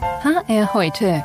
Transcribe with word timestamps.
HR 0.00 0.72
heute. 0.72 1.22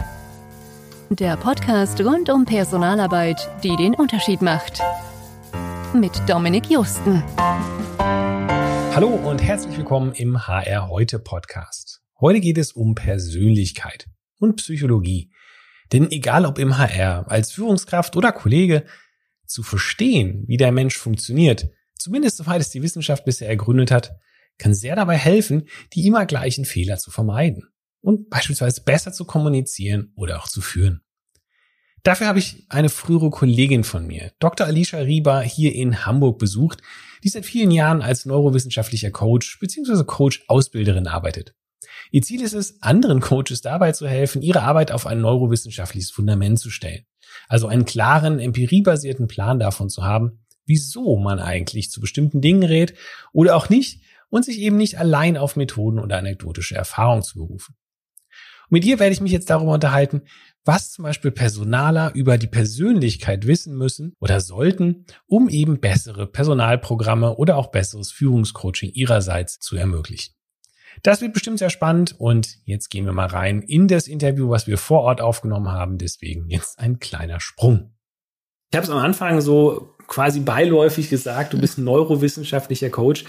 Der 1.09 1.37
Podcast 1.37 2.01
rund 2.01 2.29
um 2.29 2.43
Personalarbeit, 2.43 3.49
die 3.63 3.73
den 3.77 3.93
Unterschied 3.95 4.41
macht. 4.41 4.81
Mit 5.93 6.11
Dominik 6.27 6.69
Justen. 6.69 7.23
Hallo 7.97 9.07
und 9.07 9.41
herzlich 9.41 9.77
willkommen 9.77 10.11
im 10.11 10.45
HR 10.45 10.89
heute 10.89 11.19
Podcast. 11.19 12.01
Heute 12.19 12.41
geht 12.41 12.57
es 12.57 12.73
um 12.73 12.95
Persönlichkeit 12.95 14.07
und 14.39 14.57
Psychologie. 14.57 15.31
Denn 15.93 16.11
egal 16.11 16.45
ob 16.45 16.59
im 16.59 16.77
HR, 16.77 17.31
als 17.31 17.53
Führungskraft 17.53 18.17
oder 18.17 18.33
Kollege, 18.33 18.83
zu 19.45 19.63
verstehen, 19.63 20.43
wie 20.47 20.57
der 20.57 20.73
Mensch 20.73 20.97
funktioniert, 20.97 21.69
zumindest 21.97 22.35
soweit 22.35 22.59
es 22.59 22.71
die 22.71 22.81
Wissenschaft 22.81 23.23
bisher 23.23 23.47
ergründet 23.47 23.91
hat, 23.91 24.17
kann 24.57 24.73
sehr 24.73 24.97
dabei 24.97 25.15
helfen, 25.15 25.69
die 25.93 26.05
immer 26.05 26.25
gleichen 26.25 26.65
Fehler 26.65 26.97
zu 26.97 27.09
vermeiden 27.09 27.69
und 28.05 28.29
beispielsweise 28.29 28.81
besser 28.81 29.11
zu 29.11 29.25
kommunizieren 29.25 30.13
oder 30.15 30.39
auch 30.39 30.47
zu 30.47 30.61
führen. 30.61 31.01
Dafür 32.03 32.27
habe 32.27 32.37
ich 32.37 32.67
eine 32.69 32.89
frühere 32.89 33.31
Kollegin 33.31 33.83
von 33.83 34.05
mir, 34.05 34.31
Dr. 34.39 34.67
Alicia 34.67 34.99
Rieber, 34.99 35.41
hier 35.41 35.73
in 35.73 36.05
Hamburg 36.05 36.37
besucht, 36.37 36.81
die 37.23 37.29
seit 37.29 37.47
vielen 37.47 37.71
Jahren 37.71 38.03
als 38.03 38.25
neurowissenschaftlicher 38.25 39.09
Coach 39.09 39.57
bzw. 39.59 40.03
Coach-Ausbilderin 40.03 41.07
arbeitet. 41.07 41.55
Ihr 42.11 42.21
Ziel 42.21 42.43
ist 42.43 42.53
es, 42.53 42.79
anderen 42.83 43.21
Coaches 43.21 43.61
dabei 43.61 43.91
zu 43.91 44.07
helfen, 44.07 44.43
ihre 44.43 44.61
Arbeit 44.61 44.91
auf 44.91 45.07
ein 45.07 45.21
neurowissenschaftliches 45.21 46.11
Fundament 46.11 46.59
zu 46.59 46.69
stellen. 46.69 47.05
Also 47.47 47.67
einen 47.67 47.85
klaren, 47.85 48.37
empiriebasierten 48.37 49.27
Plan 49.27 49.57
davon 49.57 49.89
zu 49.89 50.03
haben, 50.03 50.45
wieso 50.67 51.17
man 51.17 51.39
eigentlich 51.39 51.89
zu 51.89 52.01
bestimmten 52.01 52.39
Dingen 52.39 52.63
rät 52.63 52.93
oder 53.33 53.55
auch 53.55 53.69
nicht 53.69 54.03
und 54.29 54.45
sich 54.45 54.59
eben 54.59 54.77
nicht 54.77 54.99
allein 54.99 55.37
auf 55.37 55.55
Methoden 55.55 55.97
oder 55.97 56.17
anekdotische 56.17 56.75
Erfahrung 56.75 57.23
zu 57.23 57.39
berufen. 57.39 57.75
Mit 58.69 58.85
ihr 58.85 58.99
werde 58.99 59.13
ich 59.13 59.21
mich 59.21 59.31
jetzt 59.31 59.49
darüber 59.49 59.73
unterhalten, 59.73 60.23
was 60.63 60.91
zum 60.91 61.03
Beispiel 61.03 61.31
Personaler 61.31 62.11
über 62.15 62.37
die 62.37 62.47
Persönlichkeit 62.47 63.45
wissen 63.45 63.77
müssen 63.77 64.15
oder 64.19 64.41
sollten, 64.41 65.05
um 65.27 65.47
eben 65.49 65.79
bessere 65.79 66.27
Personalprogramme 66.27 67.35
oder 67.35 67.57
auch 67.57 67.67
besseres 67.67 68.11
Führungscoaching 68.11 68.91
ihrerseits 68.93 69.59
zu 69.59 69.75
ermöglichen. 69.75 70.33
Das 71.03 71.21
wird 71.21 71.33
bestimmt 71.33 71.59
sehr 71.59 71.69
spannend 71.69 72.15
und 72.17 72.57
jetzt 72.63 72.89
gehen 72.89 73.05
wir 73.05 73.13
mal 73.13 73.27
rein 73.27 73.61
in 73.61 73.87
das 73.87 74.07
Interview, 74.07 74.49
was 74.49 74.65
wir 74.65 74.77
vor 74.77 75.01
Ort 75.01 75.21
aufgenommen 75.21 75.69
haben. 75.69 75.97
Deswegen 75.97 76.49
jetzt 76.49 76.79
ein 76.79 76.99
kleiner 76.99 77.39
Sprung. 77.39 77.93
Ich 78.71 78.77
habe 78.77 78.85
es 78.85 78.91
am 78.91 78.97
Anfang 78.97 79.41
so 79.41 79.95
quasi 80.07 80.39
beiläufig 80.39 81.09
gesagt, 81.09 81.53
du 81.53 81.59
bist 81.59 81.77
ein 81.77 81.83
neurowissenschaftlicher 81.83 82.89
Coach. 82.89 83.25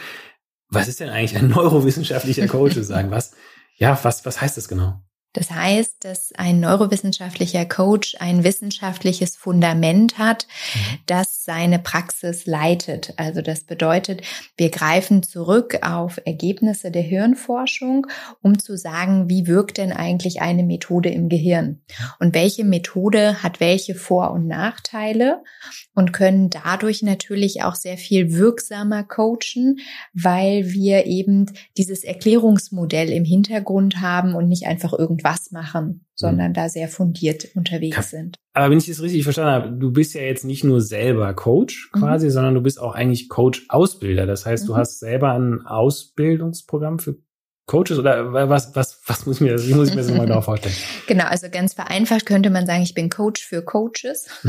Was 0.69 0.89
ist 0.89 1.01
denn 1.01 1.09
eigentlich 1.09 1.37
ein 1.37 1.49
neurowissenschaftlicher 1.55 2.47
Coach? 2.47 2.77
Sagen 2.77 3.11
was? 3.11 3.33
Ja, 3.77 3.99
was, 4.03 4.25
was 4.25 4.41
heißt 4.41 4.57
das 4.57 4.69
genau? 4.69 5.03
Das 5.37 5.51
heißt, 5.51 5.97
dass 6.01 6.33
ein 6.37 6.61
neurowissenschaftlicher 6.61 7.67
Coach 7.67 8.17
ein 8.21 8.43
wissenschaftliches 8.43 9.37
Fundament 9.37 10.17
hat, 10.17 10.47
mhm. 10.75 10.99
das 11.05 11.45
seine 11.45 11.79
Praxis 11.79 12.47
leitet. 12.47 13.13
Also 13.19 13.43
das 13.43 13.65
bedeutet, 13.65 14.23
wir 14.57 14.71
greifen 14.71 15.23
zurück 15.23 15.81
auf 15.83 16.19
Ergebnisse 16.25 16.91
der 16.91 17.03
Hirnforschung, 17.03 18.07
um 18.41 18.59
zu 18.59 18.79
sagen, 18.79 19.29
wie 19.29 19.47
wirkt 19.47 19.77
denn 19.77 19.93
eigentlich 19.93 20.41
eine 20.41 20.63
Methode 20.63 21.11
im 21.11 21.29
Gehirn 21.29 21.83
und 22.19 22.35
welche 22.35 22.65
Methode 22.65 23.43
hat 23.43 23.61
welche 23.61 23.95
Vor- 23.95 24.31
und 24.31 24.47
Nachteile 24.47 25.43
und 25.95 26.15
können 26.15 26.49
dadurch 26.49 27.03
natürlich 27.03 27.63
auch 27.63 27.75
sehr 27.75 27.99
viel 27.99 28.33
wirksamer 28.33 29.05
coachen, 29.05 29.81
weil 30.15 30.73
wir 30.73 31.05
eben 31.05 31.45
dieses 31.77 32.05
Erklärungsmodell 32.05 33.11
im 33.11 33.27
Hintergrund 33.27 34.01
haben 34.01 34.35
und 34.35 34.49
nicht 34.49 34.67
einfach 34.67 34.95
irgendwas 34.95 35.26
was 35.27 35.51
machen, 35.51 36.07
sondern 36.15 36.51
mhm. 36.51 36.55
da 36.55 36.69
sehr 36.69 36.89
fundiert 36.89 37.49
unterwegs 37.57 37.97
ja. 37.97 38.03
sind. 38.03 38.37
Aber 38.53 38.71
wenn 38.71 38.79
ich 38.79 38.87
das 38.87 39.03
richtig 39.03 39.25
verstanden 39.25 39.51
habe, 39.51 39.77
du 39.77 39.91
bist 39.91 40.15
ja 40.15 40.23
jetzt 40.23 40.45
nicht 40.45 40.63
nur 40.63 40.81
selber 40.81 41.35
Coach 41.35 41.91
mhm. 41.93 41.99
quasi, 41.99 42.27
mhm. 42.27 42.31
sondern 42.31 42.55
du 42.55 42.61
bist 42.63 42.81
auch 42.81 42.95
eigentlich 42.95 43.29
Coach-Ausbilder. 43.29 44.27
Das 44.27 44.47
heißt, 44.47 44.65
mhm. 44.65 44.69
du 44.69 44.77
hast 44.77 45.01
selber 45.01 45.33
ein 45.33 45.67
Ausbildungsprogramm 45.67 47.01
für 47.01 47.17
Coaches 47.67 47.99
oder 47.99 48.33
was, 48.49 48.77
was, 48.77 49.01
was 49.07 49.27
muss 49.27 49.37
ich 49.37 49.41
mir, 49.41 49.59
wie 49.67 49.75
muss 49.75 49.89
ich 49.89 49.97
mir 49.97 50.03
das 50.03 50.13
mal 50.13 50.27
genau 50.27 50.41
vorstellen? 50.43 50.75
Genau, 51.09 51.25
also 51.25 51.49
ganz 51.51 51.75
vereinfacht 51.75 52.25
könnte 52.25 52.51
man 52.51 52.65
sagen, 52.65 52.83
ich 52.83 52.95
bin 52.95 53.11
Coach 53.11 53.45
für 53.45 53.63
Coaches. 53.63 54.29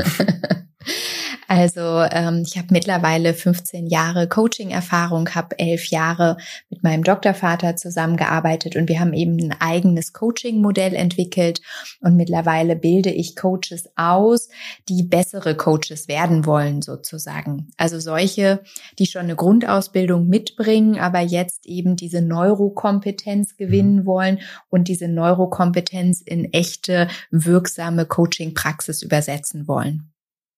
Also 1.47 2.01
ähm, 2.11 2.43
ich 2.45 2.57
habe 2.57 2.67
mittlerweile 2.71 3.33
15 3.33 3.87
Jahre 3.87 4.27
Coaching-Erfahrung, 4.27 5.29
habe 5.33 5.57
elf 5.57 5.89
Jahre 5.89 6.37
mit 6.69 6.83
meinem 6.83 7.03
Doktorvater 7.03 7.77
zusammengearbeitet 7.77 8.75
und 8.75 8.89
wir 8.89 8.99
haben 8.99 9.13
eben 9.13 9.37
ein 9.39 9.55
eigenes 9.59 10.11
Coaching-Modell 10.11 10.93
entwickelt 10.93 11.61
und 12.01 12.17
mittlerweile 12.17 12.75
bilde 12.75 13.11
ich 13.11 13.37
Coaches 13.37 13.89
aus, 13.95 14.49
die 14.89 15.03
bessere 15.03 15.55
Coaches 15.55 16.09
werden 16.09 16.45
wollen 16.45 16.81
sozusagen. 16.81 17.69
Also 17.77 17.99
solche, 17.99 18.61
die 18.99 19.05
schon 19.05 19.23
eine 19.23 19.35
Grundausbildung 19.35 20.27
mitbringen, 20.27 20.99
aber 20.99 21.21
jetzt 21.21 21.65
eben 21.65 21.95
diese 21.95 22.21
Neurokompetenz 22.21 23.55
gewinnen 23.55 24.01
mhm. 24.01 24.05
wollen 24.05 24.39
und 24.69 24.89
diese 24.89 25.07
Neurokompetenz 25.07 26.21
in 26.21 26.51
echte, 26.51 27.07
wirksame 27.31 28.05
Coaching-Praxis 28.05 29.01
übersetzen 29.01 29.67
wollen. 29.67 30.11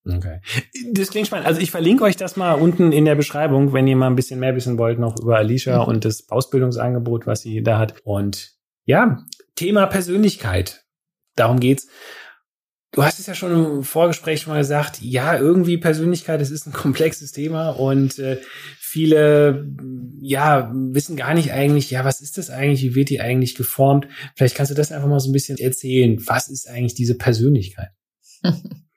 Okay. 0.06 0.40
Das 0.92 1.10
klingt 1.10 1.26
spannend. 1.26 1.46
Also 1.46 1.60
ich 1.60 1.70
verlinke 1.70 2.04
euch 2.04 2.16
das 2.16 2.36
mal 2.36 2.54
unten 2.54 2.92
in 2.92 3.04
der 3.04 3.14
Beschreibung, 3.14 3.72
wenn 3.72 3.86
ihr 3.86 3.96
mal 3.96 4.06
ein 4.06 4.16
bisschen 4.16 4.40
mehr 4.40 4.56
wissen 4.56 4.78
wollt, 4.78 4.98
noch 4.98 5.20
über 5.20 5.36
Alicia 5.36 5.82
mhm. 5.82 5.88
und 5.88 6.04
das 6.04 6.30
Ausbildungsangebot, 6.30 7.26
was 7.26 7.42
sie 7.42 7.62
da 7.62 7.78
hat. 7.78 7.94
Und 8.04 8.52
ja, 8.84 9.24
Thema 9.56 9.86
Persönlichkeit. 9.86 10.84
Darum 11.36 11.60
geht's. 11.60 11.88
Du 12.92 13.04
hast 13.04 13.20
es 13.20 13.26
ja 13.26 13.34
schon 13.34 13.52
im 13.52 13.84
Vorgespräch 13.84 14.40
schon 14.40 14.52
mal 14.52 14.58
gesagt, 14.58 15.00
ja, 15.00 15.38
irgendwie 15.38 15.78
Persönlichkeit, 15.78 16.40
das 16.40 16.50
ist 16.50 16.66
ein 16.66 16.72
komplexes 16.72 17.30
Thema 17.30 17.70
und 17.70 18.18
äh, 18.18 18.40
viele, 18.80 19.70
ja, 20.20 20.72
wissen 20.74 21.16
gar 21.16 21.34
nicht 21.34 21.52
eigentlich, 21.52 21.90
ja, 21.92 22.04
was 22.04 22.20
ist 22.20 22.36
das 22.36 22.50
eigentlich, 22.50 22.82
wie 22.82 22.94
wird 22.96 23.10
die 23.10 23.20
eigentlich 23.20 23.54
geformt? 23.54 24.08
Vielleicht 24.34 24.56
kannst 24.56 24.72
du 24.72 24.74
das 24.74 24.90
einfach 24.90 25.06
mal 25.08 25.20
so 25.20 25.30
ein 25.30 25.32
bisschen 25.32 25.58
erzählen. 25.58 26.18
Was 26.26 26.48
ist 26.48 26.68
eigentlich 26.68 26.94
diese 26.94 27.16
Persönlichkeit? 27.16 27.90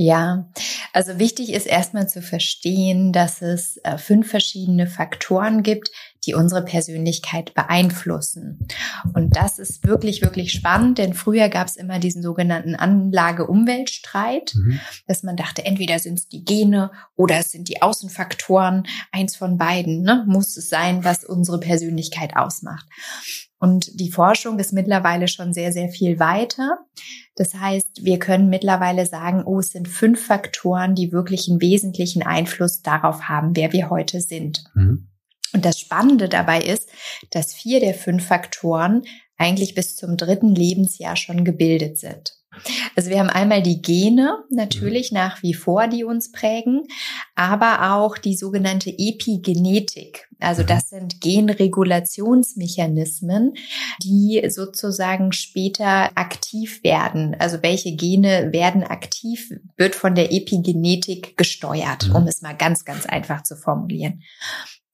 Ja, 0.00 0.48
also 0.92 1.18
wichtig 1.18 1.52
ist 1.52 1.66
erstmal 1.66 2.08
zu 2.08 2.22
verstehen, 2.22 3.12
dass 3.12 3.42
es 3.42 3.78
äh, 3.78 3.98
fünf 3.98 4.30
verschiedene 4.30 4.86
Faktoren 4.86 5.64
gibt, 5.64 5.90
die 6.24 6.34
unsere 6.34 6.64
Persönlichkeit 6.64 7.52
beeinflussen. 7.52 8.68
Und 9.12 9.34
das 9.34 9.58
ist 9.58 9.84
wirklich, 9.84 10.22
wirklich 10.22 10.52
spannend, 10.52 10.98
denn 10.98 11.14
früher 11.14 11.48
gab 11.48 11.66
es 11.66 11.74
immer 11.74 11.98
diesen 11.98 12.22
sogenannten 12.22 12.76
Anlage-Umweltstreit, 12.76 14.52
mhm. 14.54 14.78
dass 15.08 15.24
man 15.24 15.34
dachte, 15.34 15.64
entweder 15.64 15.98
sind 15.98 16.20
es 16.20 16.28
die 16.28 16.44
Gene 16.44 16.92
oder 17.16 17.38
es 17.38 17.50
sind 17.50 17.66
die 17.66 17.82
Außenfaktoren, 17.82 18.86
eins 19.10 19.34
von 19.34 19.58
beiden, 19.58 20.02
ne, 20.02 20.24
muss 20.28 20.56
es 20.56 20.68
sein, 20.68 21.02
was 21.02 21.24
unsere 21.24 21.58
Persönlichkeit 21.58 22.36
ausmacht. 22.36 22.86
Und 23.60 23.98
die 23.98 24.10
Forschung 24.10 24.58
ist 24.58 24.72
mittlerweile 24.72 25.26
schon 25.26 25.52
sehr, 25.52 25.72
sehr 25.72 25.88
viel 25.88 26.20
weiter. 26.20 26.78
Das 27.34 27.54
heißt, 27.54 28.04
wir 28.04 28.18
können 28.18 28.48
mittlerweile 28.48 29.04
sagen, 29.04 29.42
oh, 29.44 29.58
es 29.58 29.70
sind 29.70 29.88
fünf 29.88 30.24
Faktoren, 30.24 30.94
die 30.94 31.12
wirklich 31.12 31.48
einen 31.48 31.60
wesentlichen 31.60 32.22
Einfluss 32.22 32.82
darauf 32.82 33.22
haben, 33.22 33.56
wer 33.56 33.72
wir 33.72 33.90
heute 33.90 34.20
sind. 34.20 34.64
Mhm. 34.74 35.08
Und 35.52 35.64
das 35.64 35.80
Spannende 35.80 36.28
dabei 36.28 36.60
ist, 36.60 36.88
dass 37.30 37.54
vier 37.54 37.80
der 37.80 37.94
fünf 37.94 38.26
Faktoren 38.26 39.02
eigentlich 39.36 39.74
bis 39.74 39.96
zum 39.96 40.16
dritten 40.16 40.54
Lebensjahr 40.54 41.16
schon 41.16 41.44
gebildet 41.44 41.98
sind. 41.98 42.37
Also 42.96 43.10
wir 43.10 43.18
haben 43.18 43.30
einmal 43.30 43.62
die 43.62 43.82
Gene 43.82 44.44
natürlich 44.50 45.12
mhm. 45.12 45.18
nach 45.18 45.42
wie 45.42 45.54
vor, 45.54 45.88
die 45.88 46.04
uns 46.04 46.30
prägen, 46.32 46.82
aber 47.34 47.94
auch 47.94 48.18
die 48.18 48.36
sogenannte 48.36 48.90
Epigenetik. 48.90 50.28
Also 50.40 50.62
mhm. 50.62 50.66
das 50.66 50.88
sind 50.88 51.20
Genregulationsmechanismen, 51.20 53.54
die 54.02 54.42
sozusagen 54.48 55.32
später 55.32 56.16
aktiv 56.16 56.82
werden. 56.82 57.36
Also 57.38 57.58
welche 57.62 57.94
Gene 57.96 58.52
werden 58.52 58.84
aktiv, 58.84 59.50
wird 59.76 59.94
von 59.94 60.14
der 60.14 60.32
Epigenetik 60.32 61.36
gesteuert, 61.36 62.08
mhm. 62.08 62.16
um 62.16 62.26
es 62.26 62.40
mal 62.42 62.56
ganz, 62.56 62.84
ganz 62.84 63.06
einfach 63.06 63.42
zu 63.42 63.56
formulieren. 63.56 64.22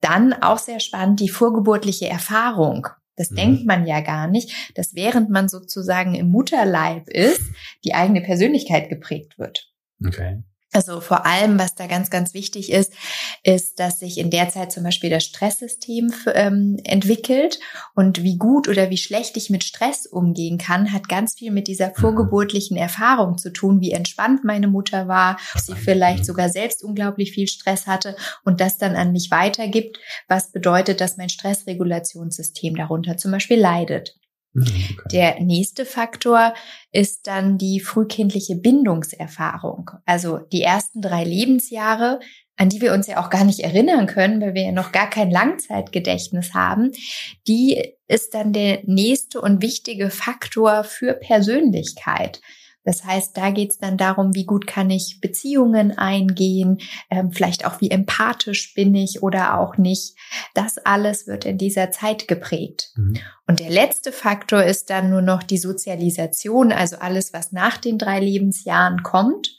Dann 0.01 0.33
auch 0.33 0.59
sehr 0.59 0.79
spannend 0.79 1.19
die 1.19 1.29
vorgeburtliche 1.29 2.07
Erfahrung. 2.07 2.87
Das 3.15 3.31
mhm. 3.31 3.35
denkt 3.35 3.65
man 3.65 3.85
ja 3.85 4.01
gar 4.01 4.27
nicht, 4.27 4.71
dass 4.75 4.95
während 4.95 5.29
man 5.29 5.47
sozusagen 5.47 6.15
im 6.15 6.29
Mutterleib 6.29 7.07
ist, 7.09 7.41
die 7.83 7.93
eigene 7.93 8.21
Persönlichkeit 8.21 8.89
geprägt 8.89 9.37
wird. 9.37 9.71
Okay. 10.05 10.43
Also 10.75 10.99
vor 10.99 11.25
allem, 11.25 11.57
was 11.57 11.75
da 11.75 11.87
ganz, 11.87 12.09
ganz 12.09 12.33
wichtig 12.33 12.69
ist, 12.69 12.91
ist, 13.43 13.79
dass 13.79 13.99
sich 13.99 14.17
in 14.17 14.29
der 14.29 14.49
Zeit 14.49 14.73
zum 14.73 14.83
Beispiel 14.83 15.09
das 15.09 15.23
Stresssystem 15.23 16.11
ähm, 16.33 16.75
entwickelt 16.83 17.61
und 17.93 18.23
wie 18.23 18.37
gut 18.37 18.67
oder 18.67 18.89
wie 18.89 18.97
schlecht 18.97 19.37
ich 19.37 19.49
mit 19.49 19.63
Stress 19.63 20.05
umgehen 20.05 20.57
kann, 20.57 20.91
hat 20.91 21.07
ganz 21.07 21.35
viel 21.35 21.53
mit 21.53 21.69
dieser 21.69 21.87
mhm. 21.87 21.95
vorgeburtlichen 21.95 22.75
Erfahrung 22.75 23.37
zu 23.37 23.53
tun, 23.53 23.79
wie 23.79 23.91
entspannt 23.91 24.43
meine 24.43 24.67
Mutter 24.67 25.07
war, 25.07 25.39
ob 25.53 25.61
sie 25.61 25.75
vielleicht 25.75 26.25
sogar 26.25 26.49
selbst 26.49 26.83
unglaublich 26.83 27.31
viel 27.31 27.47
Stress 27.47 27.87
hatte 27.87 28.17
und 28.43 28.59
das 28.59 28.77
dann 28.77 28.97
an 28.97 29.13
mich 29.13 29.31
weitergibt, 29.31 29.97
was 30.27 30.51
bedeutet, 30.51 30.99
dass 30.99 31.15
mein 31.15 31.29
Stressregulationssystem 31.29 32.75
darunter 32.75 33.15
zum 33.15 33.31
Beispiel 33.31 33.61
leidet. 33.61 34.17
Mhm, 34.55 34.65
okay. 34.65 35.07
Der 35.11 35.39
nächste 35.41 35.85
Faktor 35.85 36.53
ist 36.91 37.27
dann 37.27 37.57
die 37.57 37.81
frühkindliche 37.81 38.55
Bindungserfahrung. 38.55 39.91
Also 40.05 40.37
die 40.37 40.61
ersten 40.61 41.01
drei 41.01 41.25
Lebensjahre, 41.25 42.21
an 42.55 42.69
die 42.69 42.79
wir 42.79 42.93
uns 42.93 43.07
ja 43.07 43.23
auch 43.23 43.29
gar 43.29 43.43
nicht 43.43 43.59
erinnern 43.59 44.07
können, 44.07 44.39
weil 44.39 44.53
wir 44.53 44.63
ja 44.63 44.71
noch 44.71 44.93
gar 44.93 45.09
kein 45.09 45.29
Langzeitgedächtnis 45.29 46.53
haben, 46.53 46.93
die 47.47 47.95
ist 48.07 48.33
dann 48.33 48.53
der 48.53 48.79
nächste 48.85 49.41
und 49.41 49.61
wichtige 49.61 50.09
Faktor 50.09 50.85
für 50.85 51.13
Persönlichkeit. 51.13 52.39
Das 52.85 53.03
heißt, 53.03 53.35
da 53.35 53.49
geht 53.49 53.71
es 53.71 53.77
dann 53.79 53.97
darum, 53.97 54.35
wie 54.35 54.45
gut 54.45 54.67
kann 54.67 54.89
ich 54.89 55.19
Beziehungen 55.19 55.97
eingehen, 55.97 56.77
ähm, 57.09 57.31
vielleicht 57.31 57.65
auch 57.65 57.81
wie 57.81 57.91
empathisch 57.91 58.73
bin 58.75 58.93
ich 58.95 59.23
oder 59.23 59.59
auch 59.59 59.77
nicht. 59.77 60.15
Das 60.53 60.77
alles 60.77 61.27
wird 61.27 61.45
in 61.45 61.57
dieser 61.57 61.91
Zeit 61.91 62.27
geprägt. 62.27 62.91
Mhm. 62.95 63.17
Und 63.47 63.59
der 63.59 63.71
letzte 63.71 64.11
Faktor 64.11 64.63
ist 64.63 64.89
dann 64.89 65.09
nur 65.09 65.21
noch 65.21 65.43
die 65.43 65.57
Sozialisation, 65.57 66.71
also 66.71 66.97
alles, 66.97 67.33
was 67.33 67.51
nach 67.51 67.77
den 67.77 67.97
drei 67.97 68.19
Lebensjahren 68.19 69.03
kommt. 69.03 69.49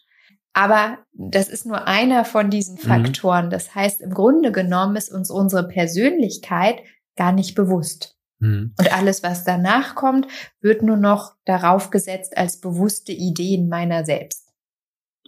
Aber 0.52 0.98
das 1.12 1.48
ist 1.48 1.66
nur 1.66 1.86
einer 1.86 2.24
von 2.24 2.48
diesen 2.48 2.76
mhm. 2.76 2.88
Faktoren. 2.88 3.50
Das 3.50 3.74
heißt, 3.74 4.00
im 4.00 4.14
Grunde 4.14 4.52
genommen 4.52 4.96
ist 4.96 5.12
uns 5.12 5.30
unsere 5.30 5.68
Persönlichkeit 5.68 6.78
gar 7.16 7.32
nicht 7.32 7.54
bewusst. 7.54 8.15
Mhm. 8.38 8.74
Und 8.78 8.92
alles, 8.92 9.22
was 9.22 9.44
danach 9.44 9.94
kommt, 9.94 10.26
wird 10.60 10.82
nur 10.82 10.96
noch 10.96 11.34
darauf 11.44 11.90
gesetzt 11.90 12.36
als 12.36 12.60
bewusste 12.60 13.12
Ideen 13.12 13.68
meiner 13.68 14.04
selbst. 14.04 14.46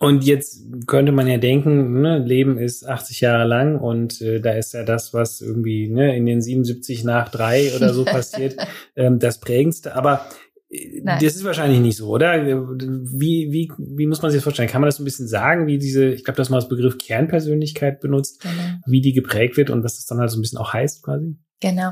Und 0.00 0.24
jetzt 0.24 0.62
könnte 0.86 1.10
man 1.10 1.26
ja 1.26 1.38
denken, 1.38 2.00
ne, 2.00 2.18
Leben 2.18 2.56
ist 2.56 2.86
80 2.86 3.20
Jahre 3.20 3.48
lang 3.48 3.80
und 3.80 4.20
äh, 4.20 4.40
da 4.40 4.52
ist 4.52 4.72
ja 4.72 4.84
das, 4.84 5.12
was 5.12 5.40
irgendwie 5.40 5.88
ne, 5.88 6.16
in 6.16 6.24
den 6.24 6.40
77 6.40 7.02
nach 7.02 7.30
drei 7.30 7.74
oder 7.74 7.92
so 7.92 8.04
passiert, 8.04 8.56
ähm, 8.94 9.18
das 9.18 9.40
prägendste. 9.40 9.96
Aber 9.96 10.24
äh, 10.70 11.02
das 11.04 11.34
ist 11.34 11.44
wahrscheinlich 11.44 11.80
nicht 11.80 11.96
so, 11.96 12.10
oder? 12.10 12.46
Wie, 12.46 13.48
wie, 13.50 13.72
wie 13.76 14.06
muss 14.06 14.22
man 14.22 14.30
sich 14.30 14.38
das 14.38 14.44
vorstellen? 14.44 14.68
Kann 14.68 14.82
man 14.82 14.88
das 14.88 15.00
ein 15.00 15.04
bisschen 15.04 15.26
sagen, 15.26 15.66
wie 15.66 15.78
diese, 15.78 16.06
ich 16.06 16.22
glaube, 16.22 16.36
dass 16.36 16.48
man 16.48 16.60
das 16.60 16.68
Begriff 16.68 16.98
Kernpersönlichkeit 16.98 18.00
benutzt, 18.00 18.40
genau. 18.42 18.52
wie 18.86 19.00
die 19.00 19.12
geprägt 19.12 19.56
wird 19.56 19.70
und 19.70 19.82
was 19.82 19.96
das 19.96 20.06
dann 20.06 20.18
halt 20.18 20.30
so 20.30 20.38
ein 20.38 20.42
bisschen 20.42 20.58
auch 20.58 20.72
heißt 20.72 21.02
quasi? 21.02 21.36
Genau. 21.60 21.90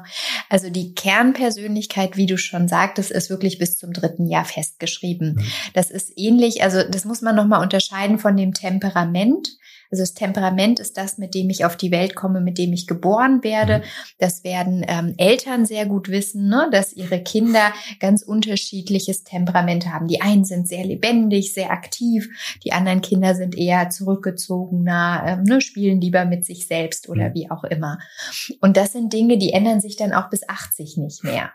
Also 0.48 0.70
die 0.70 0.94
Kernpersönlichkeit, 0.94 2.16
wie 2.16 2.26
du 2.26 2.38
schon 2.38 2.68
sagtest, 2.68 3.10
ist 3.10 3.30
wirklich 3.30 3.58
bis 3.58 3.78
zum 3.78 3.92
dritten 3.92 4.26
Jahr 4.26 4.44
festgeschrieben. 4.44 5.34
Mhm. 5.34 5.44
Das 5.74 5.90
ist 5.90 6.12
ähnlich, 6.16 6.62
also 6.62 6.82
das 6.88 7.04
muss 7.04 7.20
man 7.20 7.34
nochmal 7.34 7.62
unterscheiden 7.62 8.18
von 8.18 8.36
dem 8.36 8.54
Temperament. 8.54 9.48
Also 9.96 10.02
das 10.02 10.14
Temperament 10.14 10.78
ist 10.78 10.98
das, 10.98 11.16
mit 11.16 11.34
dem 11.34 11.48
ich 11.48 11.64
auf 11.64 11.74
die 11.74 11.90
Welt 11.90 12.14
komme, 12.14 12.42
mit 12.42 12.58
dem 12.58 12.74
ich 12.74 12.86
geboren 12.86 13.42
werde. 13.42 13.78
Mhm. 13.78 13.82
Das 14.18 14.44
werden 14.44 14.84
ähm, 14.86 15.14
Eltern 15.16 15.64
sehr 15.64 15.86
gut 15.86 16.10
wissen, 16.10 16.48
ne, 16.48 16.68
dass 16.70 16.92
ihre 16.92 17.22
Kinder 17.22 17.72
ganz 17.98 18.22
unterschiedliches 18.22 19.24
Temperament 19.24 19.90
haben. 19.90 20.06
Die 20.06 20.20
einen 20.20 20.44
sind 20.44 20.68
sehr 20.68 20.84
lebendig, 20.84 21.54
sehr 21.54 21.70
aktiv, 21.70 22.28
die 22.62 22.72
anderen 22.72 23.00
Kinder 23.00 23.34
sind 23.34 23.56
eher 23.56 23.88
zurückgezogener, 23.88 25.22
ähm, 25.26 25.44
ne, 25.44 25.62
spielen 25.62 25.98
lieber 25.98 26.26
mit 26.26 26.44
sich 26.44 26.66
selbst 26.66 27.08
oder 27.08 27.30
mhm. 27.30 27.34
wie 27.34 27.50
auch 27.50 27.64
immer. 27.64 27.98
Und 28.60 28.76
das 28.76 28.92
sind 28.92 29.14
Dinge, 29.14 29.38
die 29.38 29.54
ändern 29.54 29.80
sich 29.80 29.96
dann 29.96 30.12
auch 30.12 30.28
bis 30.28 30.46
80 30.46 30.98
nicht 30.98 31.24
mehr. 31.24 31.52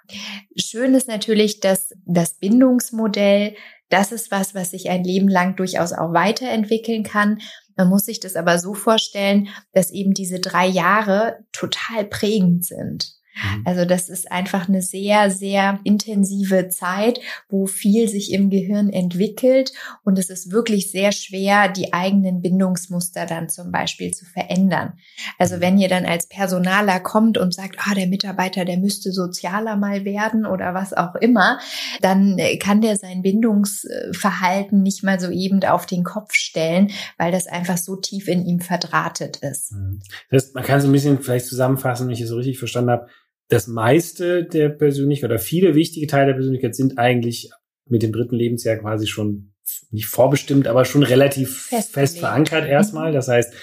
Schön 0.56 0.96
ist 0.96 1.08
natürlich, 1.08 1.60
dass 1.60 1.94
das 2.08 2.34
Bindungsmodell 2.40 3.54
das 3.92 4.12
ist 4.12 4.32
was, 4.32 4.56
was 4.56 4.72
sich 4.72 4.90
ein 4.90 5.04
Leben 5.04 5.28
lang 5.28 5.56
durchaus 5.56 5.94
auch 5.94 6.14
weiterentwickeln 6.14 7.04
kann. 7.04 7.40
Man 7.76 7.90
muss 7.90 8.06
sich 8.06 8.20
das 8.20 8.36
aber 8.36 8.58
so 8.58 8.74
vorstellen, 8.74 9.50
dass 9.74 9.92
eben 9.92 10.14
diese 10.14 10.40
drei 10.40 10.66
Jahre 10.66 11.40
total 11.52 12.06
prägend 12.06 12.66
sind. 12.66 13.21
Mhm. 13.42 13.64
Also 13.66 13.86
das 13.86 14.10
ist 14.10 14.32
einfach 14.32 14.68
eine 14.68 14.82
sehr, 14.82 15.30
sehr 15.32 15.80
intensive 15.84 16.70
Zeit, 16.70 17.20
wo 17.50 17.66
viel 17.66 18.08
sich 18.08 18.32
im 18.34 18.50
Gehirn 18.50 18.90
entwickelt 18.90 19.72
und 20.04 20.20
es 20.20 20.30
ist 20.30 20.52
wirklich 20.52 20.92
sehr 20.92 21.12
schwer, 21.12 21.70
die 21.70 21.94
eigenen 21.94 22.42
Bindungsmuster 22.42 23.26
dann 23.26 23.50
zum 23.50 23.72
Beispiel 23.72 24.12
zu 24.12 24.26
verändern. 24.26 24.94
Also 25.38 25.60
wenn 25.60 25.78
ihr 25.78 25.90
dann 25.90 26.06
als 26.06 26.28
Personaler 26.28 27.00
kommt 27.00 27.38
und 27.38 27.54
sagt, 27.54 27.78
ah, 27.80 27.94
der 27.94 28.08
Mitarbeiter, 28.08 28.66
der 28.66 28.78
müsste 28.78 29.12
sozialer 29.12 29.76
mal 29.76 30.06
werden 30.06 30.46
oder 30.46 30.74
was 30.74 30.94
auch 30.94 31.16
immer, 31.16 31.60
dann 32.02 32.40
kann 32.60 32.82
der 32.82 32.98
sein 32.98 33.22
Bindungsverhalten 33.22 34.82
nicht 34.82 35.04
mal 35.04 35.20
so 35.20 35.30
eben 35.30 35.64
auf 35.64 35.86
den 35.86 36.04
Kopf 36.04 36.34
stellen, 36.34 36.92
weil 37.18 37.32
das 37.32 37.48
einfach 37.48 37.78
so 37.78 37.96
tief 37.96 38.28
in 38.28 38.46
ihm 38.46 38.60
verdrahtet 38.60 39.38
ist. 39.38 39.72
Mhm. 39.74 40.00
Das 40.30 40.44
heißt, 40.44 40.56
man 40.56 40.64
kann 40.64 40.82
so 40.82 40.88
ein 40.88 40.92
bisschen 40.92 41.22
vielleicht 41.22 41.46
zusammenfassen, 41.48 42.08
wenn 42.08 42.14
ich 42.14 42.22
es 42.22 42.30
so 42.30 42.36
richtig 42.38 42.60
verstanden 42.60 42.92
habe 42.92 43.08
das 43.52 43.68
meiste 43.68 44.46
der 44.46 44.70
Persönlichkeit 44.70 45.30
oder 45.30 45.40
viele 45.40 45.76
wichtige 45.76 46.08
Teile 46.08 46.28
der 46.28 46.34
Persönlichkeit 46.36 46.74
sind 46.74 46.98
eigentlich 46.98 47.50
mit 47.86 48.02
dem 48.02 48.14
dritten 48.14 48.36
Lebensjahr 48.36 48.78
quasi 48.78 49.08
schon 49.08 49.54
nicht 49.90 50.08
vorbestimmt, 50.08 50.68
aber 50.68 50.86
schon 50.86 51.04
relativ 51.04 51.64
fest, 51.64 51.92
fest 51.92 52.20
verankert 52.20 52.66
erstmal. 52.66 53.10
Mhm. 53.10 53.16
Das 53.16 53.28
heißt, 53.28 53.54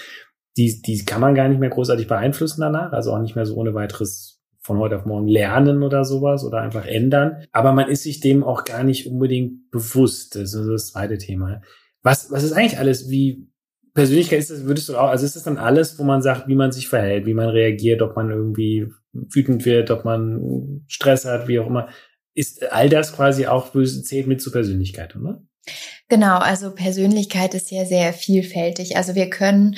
die, 0.57 0.81
die 0.83 1.03
kann 1.05 1.21
man 1.21 1.33
gar 1.33 1.49
nicht 1.49 1.59
mehr 1.59 1.71
großartig 1.71 2.07
beeinflussen 2.07 2.61
danach, 2.61 2.91
also 2.93 3.11
auch 3.11 3.19
nicht 3.19 3.35
mehr 3.35 3.45
so 3.45 3.55
ohne 3.55 3.73
weiteres 3.73 4.39
von 4.59 4.77
heute 4.77 4.95
auf 4.97 5.05
morgen 5.05 5.27
lernen 5.27 5.81
oder 5.81 6.05
sowas 6.05 6.43
oder 6.43 6.61
einfach 6.61 6.85
ändern. 6.85 7.43
Aber 7.51 7.71
man 7.71 7.89
ist 7.89 8.03
sich 8.03 8.19
dem 8.19 8.43
auch 8.43 8.65
gar 8.65 8.83
nicht 8.83 9.07
unbedingt 9.07 9.71
bewusst. 9.71 10.35
Das 10.35 10.53
ist 10.53 10.67
das 10.67 10.91
zweite 10.91 11.17
Thema. 11.17 11.61
Was, 12.03 12.29
was 12.29 12.43
ist 12.43 12.53
eigentlich 12.53 12.77
alles? 12.77 13.09
Wie, 13.09 13.49
Persönlichkeit 13.93 14.39
ist 14.39 14.51
das, 14.51 14.65
würdest 14.65 14.89
du 14.89 14.97
auch, 14.97 15.09
also 15.09 15.25
ist 15.25 15.35
das 15.35 15.43
dann 15.43 15.57
alles, 15.57 15.97
wo 15.97 16.03
man 16.03 16.21
sagt, 16.21 16.47
wie 16.47 16.55
man 16.55 16.71
sich 16.71 16.87
verhält, 16.87 17.25
wie 17.25 17.33
man 17.33 17.49
reagiert, 17.49 18.01
ob 18.01 18.15
man 18.15 18.29
irgendwie 18.29 18.87
wütend 19.13 19.65
wird, 19.65 19.91
ob 19.91 20.05
man 20.05 20.83
Stress 20.87 21.25
hat, 21.25 21.47
wie 21.47 21.59
auch 21.59 21.67
immer. 21.67 21.89
Ist 22.33 22.71
all 22.71 22.89
das 22.89 23.13
quasi 23.13 23.47
auch 23.47 23.71
zählt 23.71 24.27
mit 24.27 24.41
zur 24.41 24.53
Persönlichkeit, 24.53 25.15
oder? 25.15 25.43
Genau, 26.07 26.37
also 26.39 26.73
Persönlichkeit 26.73 27.53
ist 27.53 27.69
ja 27.69 27.85
sehr 27.85 28.13
vielfältig. 28.13 28.97
Also 28.97 29.13
wir 29.13 29.29
können 29.29 29.75